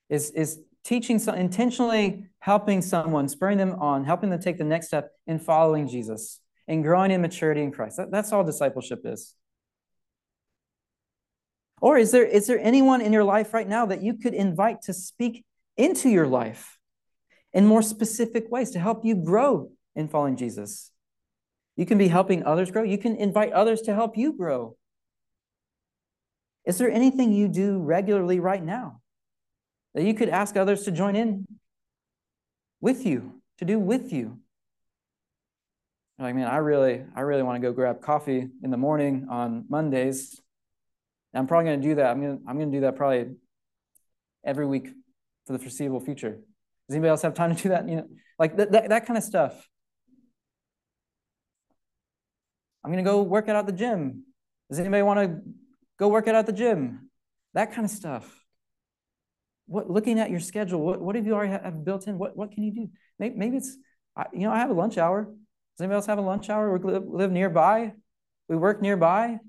Is, 0.10 0.30
is 0.32 0.60
teaching, 0.84 1.18
some, 1.18 1.36
intentionally 1.36 2.28
helping 2.40 2.84
someone, 2.84 3.28
spurring 3.28 3.58
them 3.58 3.76
on, 3.80 4.04
helping 4.04 4.30
them 4.30 4.40
take 4.40 4.60
the 4.60 4.64
next 4.64 4.88
step 4.88 5.12
in 5.26 5.40
following 5.40 5.88
Jesus 5.88 6.42
and 6.68 6.84
growing 6.84 7.12
in 7.12 7.22
maturity 7.22 7.62
in 7.62 7.72
Christ. 7.72 7.98
That, 7.98 8.12
that's 8.12 8.32
all 8.32 8.44
discipleship 8.44 9.02
is. 9.06 9.36
Or 11.82 11.98
is 11.98 12.12
there, 12.12 12.26
is 12.26 12.48
there 12.48 12.60
anyone 12.60 13.02
in 13.02 13.14
your 13.14 13.24
life 13.24 13.54
right 13.54 13.68
now 13.68 13.86
that 13.88 14.02
you 14.02 14.16
could 14.16 14.34
invite 14.34 14.82
to 14.84 14.94
speak 14.94 15.46
into 15.78 16.10
your 16.10 16.28
life 16.28 16.78
in 17.54 17.66
more 17.66 17.82
specific 17.82 18.50
ways 18.50 18.72
to 18.72 18.80
help 18.80 19.06
you 19.06 19.16
grow 19.16 19.72
in 19.96 20.08
following 20.08 20.38
Jesus? 20.38 20.92
You 21.76 21.86
can 21.86 21.98
be 21.98 22.08
helping 22.08 22.44
others 22.44 22.72
grow. 22.72 22.84
You 22.84 22.98
can 22.98 23.16
invite 23.18 23.52
others 23.52 23.82
to 23.82 23.94
help 23.94 24.18
you 24.18 24.34
grow. 24.34 24.78
Is 26.66 26.78
there 26.78 26.90
anything 26.90 27.34
you 27.34 27.48
do 27.48 27.80
regularly 27.80 28.40
right 28.40 28.64
now 28.64 29.02
that 29.96 30.04
you 30.04 30.14
could 30.14 30.30
ask 30.30 30.56
others 30.58 30.84
to 30.84 30.92
join 30.92 31.16
in 31.16 31.46
with 32.82 33.06
you, 33.06 33.42
to 33.58 33.66
do 33.66 33.80
with 33.80 34.14
you. 34.14 34.40
Like, 36.20 36.36
man, 36.36 36.48
I 36.48 36.58
really, 36.58 37.04
I 37.16 37.22
really 37.22 37.44
want 37.44 37.62
to 37.62 37.68
go 37.68 37.74
grab 37.74 38.02
coffee 38.02 38.48
in 38.64 38.72
the 38.72 38.78
morning 38.78 39.28
on 39.30 39.66
Mondays. 39.70 40.40
And 41.34 41.42
I'm 41.42 41.48
probably 41.48 41.66
going 41.66 41.82
to 41.82 41.88
do 41.88 41.96
that. 41.96 42.12
I'm 42.12 42.22
going 42.22 42.38
to, 42.38 42.44
I'm 42.48 42.58
going 42.58 42.72
to 42.72 42.78
do 42.78 42.82
that 42.82 42.96
probably 42.96 43.36
every 44.46 44.66
week 44.66 44.88
for 45.46 45.54
the 45.54 45.60
foreseeable 45.60 46.00
future. 46.00 46.32
Does 46.88 46.96
anybody 46.96 47.10
else 47.10 47.24
have 47.24 47.34
time 47.34 47.56
to 47.56 47.62
do 47.62 47.70
that? 47.70 47.90
You 47.90 47.96
know, 47.98 48.08
like 48.40 48.56
that, 48.58 48.72
that, 48.72 48.90
that 48.90 49.06
kind 49.06 49.18
of 49.18 49.24
stuff. 49.24 49.68
I'm 52.84 52.92
going 52.92 53.04
to 53.04 53.10
go 53.10 53.24
work 53.24 53.50
out 53.50 53.56
at 53.56 53.66
the 53.66 53.74
gym. 53.74 54.24
Does 54.70 54.80
anybody 54.80 55.04
want 55.04 55.20
to 55.20 55.42
go 56.00 56.08
work 56.08 56.28
out 56.28 56.36
at 56.36 56.46
the 56.46 56.54
gym? 56.54 57.10
That 57.56 57.74
kind 57.74 57.84
of 57.84 57.92
stuff. 57.92 58.32
What 59.68 59.90
looking 59.90 60.20
at 60.20 60.30
your 60.30 60.40
schedule, 60.40 60.80
what, 60.80 61.02
what 61.02 61.16
have 61.16 61.26
you 61.26 61.34
already 61.34 61.52
have 61.52 61.84
built 61.84 62.08
in? 62.08 62.18
What, 62.20 62.38
what 62.38 62.52
can 62.52 62.64
you 62.64 62.72
do? 62.72 62.90
Maybe, 63.18 63.36
maybe 63.36 63.58
it's, 63.58 63.76
you 64.32 64.42
know, 64.42 64.52
I 64.52 64.60
have 64.60 64.70
a 64.70 64.74
lunch 64.74 64.98
hour. 64.98 65.34
Does 65.76 65.84
anybody 65.84 65.96
else 65.96 66.06
have 66.06 66.18
a 66.18 66.22
lunch 66.22 66.50
hour? 66.50 66.78
We 66.78 66.92
live, 66.92 67.04
live 67.06 67.32
nearby. 67.32 67.94
We 68.48 68.56
work 68.56 68.82
nearby. 68.82 69.40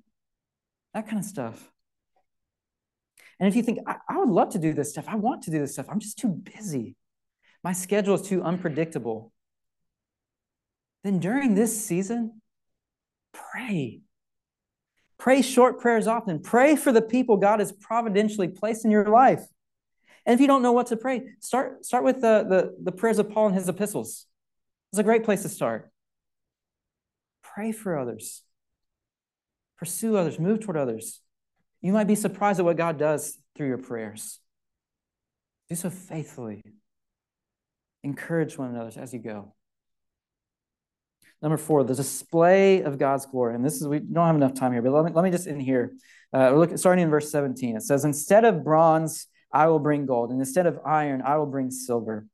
That 0.92 1.06
kind 1.06 1.18
of 1.18 1.24
stuff. 1.24 1.70
And 3.38 3.48
if 3.48 3.54
you 3.54 3.62
think, 3.62 3.78
I, 3.86 3.96
I 4.08 4.18
would 4.18 4.28
love 4.28 4.50
to 4.50 4.58
do 4.58 4.72
this 4.72 4.90
stuff, 4.90 5.04
I 5.06 5.14
want 5.16 5.42
to 5.42 5.50
do 5.50 5.60
this 5.60 5.74
stuff, 5.74 5.86
I'm 5.88 6.00
just 6.00 6.18
too 6.18 6.28
busy. 6.28 6.96
My 7.62 7.72
schedule 7.72 8.14
is 8.14 8.22
too 8.22 8.42
unpredictable. 8.42 9.32
Then 11.04 11.20
during 11.20 11.54
this 11.54 11.84
season, 11.84 12.40
pray. 13.32 14.00
Pray 15.18 15.42
short 15.42 15.80
prayers 15.80 16.08
often. 16.08 16.40
Pray 16.40 16.74
for 16.74 16.90
the 16.90 17.02
people 17.02 17.36
God 17.36 17.60
has 17.60 17.70
providentially 17.70 18.48
placed 18.48 18.84
in 18.84 18.90
your 18.90 19.08
life. 19.08 19.44
And 20.24 20.34
if 20.34 20.40
you 20.40 20.48
don't 20.48 20.62
know 20.62 20.72
what 20.72 20.88
to 20.88 20.96
pray, 20.96 21.22
start, 21.40 21.84
start 21.84 22.02
with 22.02 22.20
the, 22.20 22.44
the, 22.48 22.76
the 22.82 22.92
prayers 22.92 23.20
of 23.20 23.30
Paul 23.30 23.48
in 23.48 23.54
his 23.54 23.68
epistles. 23.68 24.26
It's 24.90 24.98
a 24.98 25.04
great 25.04 25.22
place 25.22 25.42
to 25.42 25.48
start. 25.48 25.90
Pray 27.56 27.72
for 27.72 27.98
others, 27.98 28.42
pursue 29.78 30.14
others, 30.14 30.38
move 30.38 30.60
toward 30.60 30.76
others. 30.76 31.22
You 31.80 31.90
might 31.90 32.06
be 32.06 32.14
surprised 32.14 32.58
at 32.58 32.66
what 32.66 32.76
God 32.76 32.98
does 32.98 33.38
through 33.54 33.68
your 33.68 33.78
prayers. 33.78 34.40
Do 35.70 35.74
so 35.74 35.88
faithfully. 35.88 36.62
Encourage 38.04 38.58
one 38.58 38.74
another 38.74 38.92
as 39.00 39.14
you 39.14 39.20
go. 39.20 39.54
Number 41.40 41.56
four, 41.56 41.82
the 41.82 41.94
display 41.94 42.82
of 42.82 42.98
God's 42.98 43.24
glory. 43.24 43.54
And 43.54 43.64
this 43.64 43.80
is, 43.80 43.88
we 43.88 44.00
don't 44.00 44.26
have 44.26 44.36
enough 44.36 44.52
time 44.52 44.72
here, 44.72 44.82
but 44.82 44.92
let 44.92 45.06
me, 45.06 45.12
let 45.14 45.24
me 45.24 45.30
just 45.30 45.46
in 45.46 45.58
here. 45.58 45.94
Uh, 46.34 46.50
look, 46.50 46.76
starting 46.76 47.04
in 47.04 47.10
verse 47.10 47.30
17, 47.30 47.74
it 47.74 47.82
says, 47.82 48.04
Instead 48.04 48.44
of 48.44 48.64
bronze 48.64 49.28
I 49.50 49.68
will 49.68 49.78
bring 49.78 50.04
gold. 50.04 50.30
And 50.30 50.40
instead 50.40 50.66
of 50.66 50.78
iron, 50.84 51.22
I 51.22 51.38
will 51.38 51.46
bring 51.46 51.70
silver. 51.70 52.26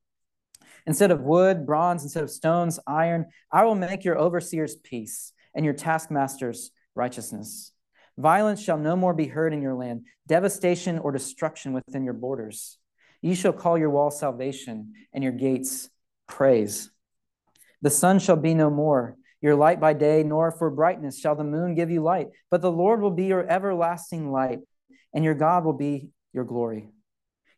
Instead 0.87 1.11
of 1.11 1.21
wood, 1.21 1.67
bronze, 1.67 2.03
instead 2.03 2.23
of 2.23 2.31
stones, 2.31 2.81
iron, 2.87 3.27
I 3.51 3.65
will 3.65 3.75
make 3.75 4.05
your 4.05 4.19
overseers 4.19 4.77
peace 4.77 5.33
and 5.55 5.65
your 5.65 5.75
taskmasters 5.75 6.71
righteousness. 6.95 7.73
Violence 8.19 8.63
shall 8.63 8.79
no 8.79 8.97
more 8.97 9.15
be 9.15 9.27
heard 9.27 9.53
in 9.53 9.63
your 9.63 9.75
land, 9.75 10.07
devastation 10.27 10.99
or 10.99 11.13
destruction 11.13 11.73
within 11.73 12.05
your 12.05 12.15
borders. 12.15 12.79
You 13.23 13.35
shall 13.35 13.53
call 13.53 13.79
your 13.79 13.91
wall 13.91 14.11
salvation 14.11 14.93
and 15.13 15.23
your 15.23 15.33
gates 15.33 15.89
praise. 16.27 16.91
The 17.81 17.91
sun 17.91 18.19
shall 18.19 18.37
be 18.37 18.55
no 18.55 18.71
more, 18.71 19.17
your 19.41 19.55
light 19.55 19.81
by 19.81 19.93
day, 19.93 20.23
nor 20.23 20.53
for 20.53 20.71
brightness 20.71 21.19
shall 21.19 21.35
the 21.35 21.45
moon 21.45 21.75
give 21.75 21.91
you 21.91 22.03
light. 22.03 22.29
But 22.51 22.63
the 22.63 22.71
Lord 22.71 23.01
will 23.01 23.11
be 23.11 23.25
your 23.25 23.49
everlasting 23.49 24.31
light, 24.31 24.61
and 25.15 25.25
your 25.25 25.35
God 25.35 25.65
will 25.65 25.73
be 25.73 26.09
your 26.33 26.45
glory. 26.45 26.89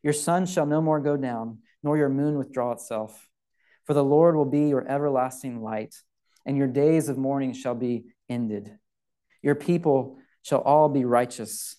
Your 0.03 0.13
sun 0.13 0.45
shall 0.45 0.65
no 0.65 0.81
more 0.81 0.99
go 0.99 1.17
down, 1.17 1.59
nor 1.85 1.97
your 1.97 2.09
moon 2.09 2.37
withdraw 2.37 2.71
itself. 2.71 3.29
For 3.85 3.93
the 3.93 4.03
Lord 4.03 4.35
will 4.35 4.45
be 4.45 4.67
your 4.67 4.85
everlasting 4.89 5.61
light, 5.61 5.93
and 6.43 6.57
your 6.57 6.67
days 6.67 7.07
of 7.09 7.17
mourning 7.17 7.53
shall 7.53 7.75
be 7.75 8.05
ended. 8.27 8.77
Your 9.43 9.53
people 9.53 10.17
shall 10.41 10.61
all 10.61 10.89
be 10.89 11.05
righteous. 11.05 11.75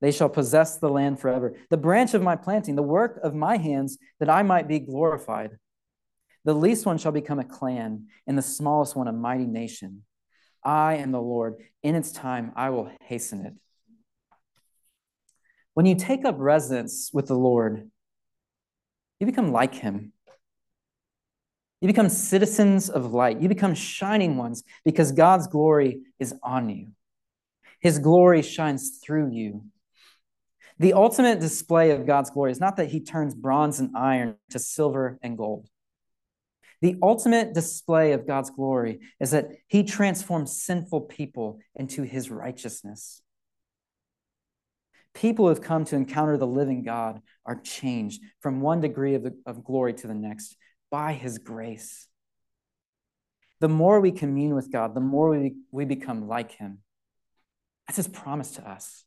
They 0.00 0.12
shall 0.12 0.30
possess 0.30 0.78
the 0.78 0.88
land 0.88 1.20
forever. 1.20 1.56
The 1.68 1.76
branch 1.76 2.14
of 2.14 2.22
my 2.22 2.36
planting, 2.36 2.74
the 2.74 2.82
work 2.82 3.20
of 3.22 3.34
my 3.34 3.58
hands, 3.58 3.98
that 4.18 4.30
I 4.30 4.42
might 4.42 4.66
be 4.66 4.78
glorified. 4.78 5.58
The 6.46 6.54
least 6.54 6.86
one 6.86 6.96
shall 6.96 7.12
become 7.12 7.38
a 7.38 7.44
clan, 7.44 8.06
and 8.26 8.38
the 8.38 8.42
smallest 8.42 8.96
one 8.96 9.08
a 9.08 9.12
mighty 9.12 9.46
nation. 9.46 10.04
I 10.64 10.94
am 10.94 11.12
the 11.12 11.20
Lord. 11.20 11.56
In 11.82 11.94
its 11.94 12.12
time, 12.12 12.52
I 12.56 12.70
will 12.70 12.90
hasten 13.02 13.44
it. 13.44 13.52
When 15.74 15.84
you 15.84 15.96
take 15.96 16.24
up 16.24 16.36
residence 16.38 17.10
with 17.12 17.26
the 17.26 17.36
Lord, 17.36 17.90
you 19.20 19.26
become 19.26 19.52
like 19.52 19.74
him. 19.74 20.12
You 21.80 21.86
become 21.86 22.08
citizens 22.08 22.90
of 22.90 23.12
light. 23.12 23.40
You 23.40 23.48
become 23.48 23.74
shining 23.74 24.36
ones 24.36 24.64
because 24.84 25.12
God's 25.12 25.46
glory 25.46 26.00
is 26.18 26.34
on 26.42 26.68
you. 26.68 26.88
His 27.80 27.98
glory 27.98 28.42
shines 28.42 28.98
through 29.02 29.30
you. 29.30 29.64
The 30.78 30.94
ultimate 30.94 31.40
display 31.40 31.90
of 31.90 32.06
God's 32.06 32.30
glory 32.30 32.52
is 32.52 32.60
not 32.60 32.76
that 32.76 32.88
he 32.88 33.00
turns 33.00 33.34
bronze 33.34 33.80
and 33.80 33.96
iron 33.96 34.36
to 34.50 34.58
silver 34.58 35.18
and 35.22 35.36
gold. 35.36 35.68
The 36.80 36.96
ultimate 37.02 37.52
display 37.52 38.12
of 38.12 38.26
God's 38.26 38.50
glory 38.50 39.00
is 39.20 39.32
that 39.32 39.50
he 39.68 39.84
transforms 39.84 40.62
sinful 40.62 41.02
people 41.02 41.60
into 41.74 42.02
his 42.02 42.30
righteousness. 42.30 43.20
People 45.14 45.44
who 45.44 45.48
have 45.50 45.62
come 45.62 45.84
to 45.86 45.96
encounter 45.96 46.36
the 46.36 46.46
living 46.46 46.82
God 46.82 47.20
are 47.44 47.60
changed 47.60 48.22
from 48.40 48.60
one 48.60 48.80
degree 48.80 49.14
of, 49.14 49.22
the, 49.22 49.36
of 49.44 49.64
glory 49.64 49.92
to 49.94 50.06
the 50.06 50.14
next 50.14 50.56
by 50.90 51.12
his 51.12 51.38
grace. 51.38 52.06
The 53.60 53.68
more 53.68 54.00
we 54.00 54.12
commune 54.12 54.54
with 54.54 54.72
God, 54.72 54.94
the 54.94 55.00
more 55.00 55.30
we, 55.30 55.54
we 55.70 55.84
become 55.84 56.28
like 56.28 56.52
him. 56.52 56.78
That's 57.86 57.96
his 57.96 58.08
promise 58.08 58.52
to 58.52 58.68
us. 58.68 59.04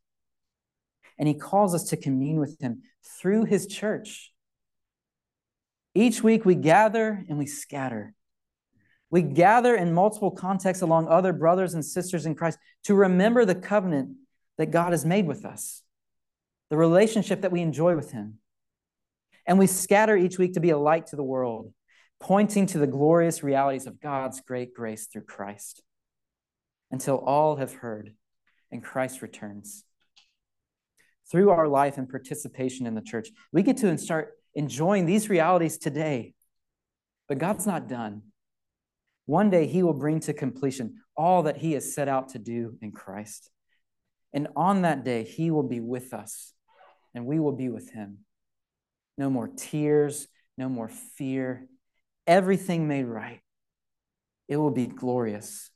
And 1.18 1.28
he 1.28 1.34
calls 1.34 1.74
us 1.74 1.86
to 1.86 1.98
commune 1.98 2.39
with 2.39 2.60
him 2.60 2.84
through 3.04 3.46
his 3.46 3.66
church. 3.66 4.32
Each 5.96 6.22
week 6.24 6.44
we 6.44 6.56
gather 6.56 7.24
and 7.30 7.38
we 7.38 7.46
scatter. 7.46 8.13
We 9.10 9.22
gather 9.22 9.76
in 9.76 9.94
multiple 9.94 10.32
contexts 10.32 10.82
along 10.82 11.08
other 11.08 11.34
brothers 11.34 11.76
and 11.76 11.86
sisters 11.86 12.26
in 12.26 12.36
Christ 12.36 12.58
to 12.86 12.96
remember 12.96 13.46
the 13.46 13.56
covenant 13.56 14.18
that 14.58 14.72
God 14.72 14.92
has 14.92 15.06
made 15.06 15.28
with 15.28 15.46
us, 15.46 15.84
the 16.73 16.77
relationship 16.77 17.41
that 17.41 17.51
we 17.51 17.62
enjoy 17.62 17.95
with 17.95 18.13
Him. 18.13 18.39
And 19.45 19.59
we 19.59 19.67
scatter 19.67 20.17
each 20.17 20.39
week 20.39 20.53
to 20.53 20.59
be 20.59 20.71
a 20.71 20.77
light 20.77 21.05
to 21.07 21.15
the 21.15 21.21
world, 21.21 21.71
pointing 22.19 22.65
to 22.65 22.79
the 22.79 22.88
glorious 22.88 23.43
realities 23.43 23.86
of 23.86 24.01
God's 24.01 24.41
great 24.41 24.73
grace 24.73 25.05
through 25.05 25.25
Christ 25.25 25.83
until 26.89 27.17
all 27.17 27.57
have 27.57 27.75
heard 27.75 28.15
and 28.71 28.83
Christ 28.83 29.21
returns. 29.21 29.83
Through 31.31 31.51
our 31.51 31.67
life 31.67 31.99
and 31.99 32.09
participation 32.09 32.88
in 32.88 32.95
the 32.95 33.01
church, 33.01 33.29
we 33.51 33.62
get 33.62 33.77
to 33.77 33.95
start 33.99 34.31
enjoying 34.55 35.05
these 35.05 35.29
realities 35.29 35.77
today. 35.77 36.33
But 37.29 37.38
God's 37.38 37.67
not 37.67 37.88
done. 37.88 38.23
One 39.27 39.51
day 39.51 39.67
he 39.67 39.83
will 39.83 39.93
bring 39.93 40.21
to 40.21 40.33
completion 40.33 41.03
all 41.15 41.43
that 41.43 41.57
he 41.57 41.73
has 41.73 41.93
set 41.93 42.07
out 42.07 42.29
to 42.29 42.39
do 42.39 42.79
in 42.81 42.91
Christ. 42.91 43.51
And 44.33 44.47
on 44.55 44.81
that 44.81 45.03
day, 45.05 45.23
he 45.23 45.51
will 45.51 45.69
be 45.69 45.79
with 45.79 46.12
us, 46.15 46.53
and 47.13 47.26
we 47.26 47.39
will 47.39 47.52
be 47.52 47.69
with 47.69 47.91
him. 47.91 48.19
No 49.17 49.30
more 49.30 49.47
tears, 49.47 50.28
no 50.58 50.69
more 50.69 50.89
fear, 50.89 51.67
everything 52.28 52.88
made 52.88 53.06
right. 53.06 53.41
It 54.47 54.58
will 54.58 54.71
be 54.71 54.88
glorious. 54.88 55.69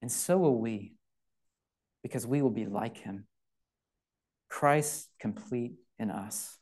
And 0.00 0.10
so 0.10 0.38
will 0.38 0.58
we, 0.58 0.94
because 2.02 2.26
we 2.26 2.42
will 2.42 2.50
be 2.50 2.66
like 2.66 2.98
him. 2.98 3.26
Christ 4.48 5.08
complete 5.20 5.74
in 5.98 6.10
us. 6.10 6.58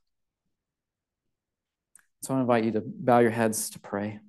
So 2.22 2.34
I 2.34 2.40
invite 2.40 2.64
you 2.64 2.72
to 2.72 2.82
bow 2.84 3.20
your 3.20 3.30
heads 3.30 3.70
to 3.70 3.80
pray. 3.80 4.20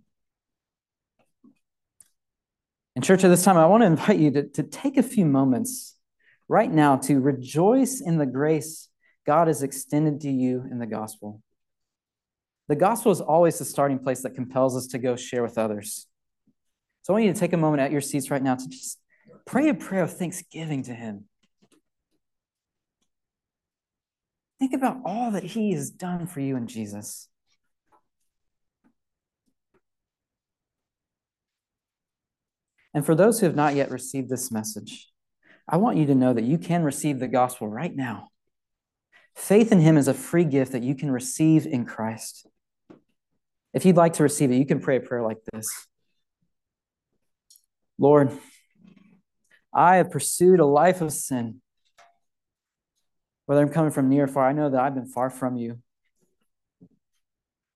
In 2.96 3.02
church 3.02 3.24
at 3.24 3.30
this 3.30 3.44
time, 3.44 3.58
I 3.58 3.66
want 3.66 3.82
to 3.82 3.88
invite 3.88 4.20
you 4.20 4.32
to, 4.32 4.44
to 4.50 4.64
take 4.64 4.98
a 4.98 5.04
few 5.04 5.26
moments 5.26 5.96
right 6.48 6.72
now 6.72 6.98
to 6.98 7.20
rejoice 7.20 8.02
in 8.02 8.18
the 8.18 8.26
grace 8.26 8.90
God 9.26 9.48
has 9.48 9.64
extended 9.64 10.22
to 10.22 10.32
you 10.32 10.66
in 10.70 10.80
the 10.80 10.88
gospel. 10.88 11.42
The 12.68 12.76
gospel 12.76 13.12
is 13.12 13.22
always 13.22 13.60
the 13.60 13.66
starting 13.66 14.00
place 14.00 14.22
that 14.24 14.36
compels 14.36 14.78
us 14.78 14.88
to 14.88 14.98
go 14.98 15.16
share 15.16 15.44
with 15.44 15.58
others. 15.58 16.08
So 17.04 17.14
I 17.14 17.16
want 17.16 17.26
you 17.26 17.34
to 17.34 17.40
take 17.40 17.54
a 17.54 17.58
moment 17.58 17.82
at 17.82 17.92
your 17.92 18.02
seats 18.02 18.32
right 18.32 18.42
now 18.42 18.56
to 18.56 18.68
just 18.68 19.00
pray 19.46 19.70
a 19.70 19.74
prayer 19.74 20.04
of 20.04 20.18
thanksgiving 20.18 20.84
to 20.84 20.94
Him. 20.94 21.26
Think 24.60 24.74
about 24.74 25.00
all 25.06 25.32
that 25.32 25.44
He 25.44 25.74
has 25.74 25.90
done 25.90 26.28
for 26.28 26.40
you 26.40 26.56
in 26.56 26.68
Jesus. 26.68 27.28
And 32.94 33.06
for 33.06 33.16
those 33.16 33.40
who 33.40 33.46
have 33.46 33.56
not 33.56 33.76
yet 33.76 33.90
received 33.90 34.30
this 34.30 34.52
message, 34.52 35.10
I 35.68 35.78
want 35.78 35.98
you 35.98 36.06
to 36.08 36.16
know 36.16 36.34
that 36.34 36.44
you 36.44 36.58
can 36.58 36.84
receive 36.84 37.20
the 37.20 37.28
gospel 37.28 37.68
right 37.68 37.96
now. 37.96 38.31
Faith 39.36 39.72
in 39.72 39.80
Him 39.80 39.98
is 39.98 40.08
a 40.08 40.14
free 40.14 40.46
gift 40.46 40.74
that 40.74 40.84
you 40.84 40.96
can 40.96 41.12
receive 41.12 41.66
in 41.66 41.86
Christ. 41.86 42.48
If 43.74 43.86
you'd 43.86 43.96
like 43.96 44.14
to 44.14 44.24
receive 44.24 44.52
it, 44.52 44.58
you 44.58 44.66
can 44.66 44.80
pray 44.80 44.98
a 44.98 45.00
prayer 45.00 45.24
like 45.24 45.38
this 45.54 45.88
Lord, 47.98 48.32
I 49.74 49.98
have 49.98 50.12
pursued 50.12 50.60
a 50.60 50.66
life 50.66 51.02
of 51.02 51.14
sin. 51.14 51.62
Whether 53.46 53.62
I'm 53.62 53.70
coming 53.70 53.92
from 53.92 54.10
near 54.10 54.24
or 54.24 54.28
far, 54.28 54.48
I 54.48 54.54
know 54.54 54.70
that 54.70 54.80
I've 54.80 54.96
been 54.96 55.06
far 55.06 55.30
from 55.30 55.58
you. 55.58 55.80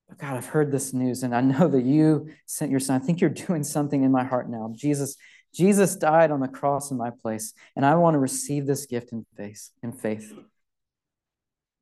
But 0.08 0.18
God, 0.18 0.34
I've 0.34 0.46
heard 0.46 0.72
this 0.72 0.92
news 0.92 1.22
and 1.22 1.34
I 1.34 1.40
know 1.40 1.68
that 1.68 1.84
you 1.84 2.30
sent 2.44 2.70
your 2.70 2.80
son. 2.80 3.00
I 3.00 3.04
think 3.04 3.20
you're 3.20 3.30
doing 3.30 3.62
something 3.62 4.02
in 4.02 4.10
my 4.10 4.24
heart 4.24 4.48
now. 4.48 4.72
Jesus, 4.74 5.16
Jesus 5.54 5.96
died 5.96 6.30
on 6.30 6.40
the 6.40 6.48
cross 6.48 6.90
in 6.90 6.96
my 6.96 7.10
place, 7.10 7.54
and 7.74 7.86
I 7.86 7.94
want 7.94 8.14
to 8.14 8.18
receive 8.18 8.66
this 8.66 8.84
gift 8.86 9.12
in 9.12 9.24
faith, 9.36 9.70
in 9.82 9.92
faith. 9.92 10.34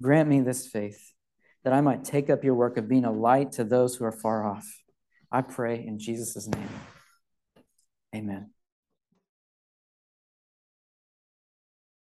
Grant 0.02 0.28
me 0.28 0.40
this 0.40 0.66
faith 0.66 1.12
that 1.64 1.72
I 1.72 1.80
might 1.80 2.04
take 2.04 2.30
up 2.30 2.44
your 2.44 2.54
work 2.54 2.76
of 2.76 2.88
being 2.88 3.04
a 3.04 3.12
light 3.12 3.52
to 3.52 3.64
those 3.64 3.96
who 3.96 4.04
are 4.04 4.12
far 4.12 4.46
off. 4.46 4.66
I 5.30 5.42
pray 5.42 5.84
in 5.84 5.98
Jesus' 5.98 6.46
name. 6.46 6.68
Amen. 8.14 8.53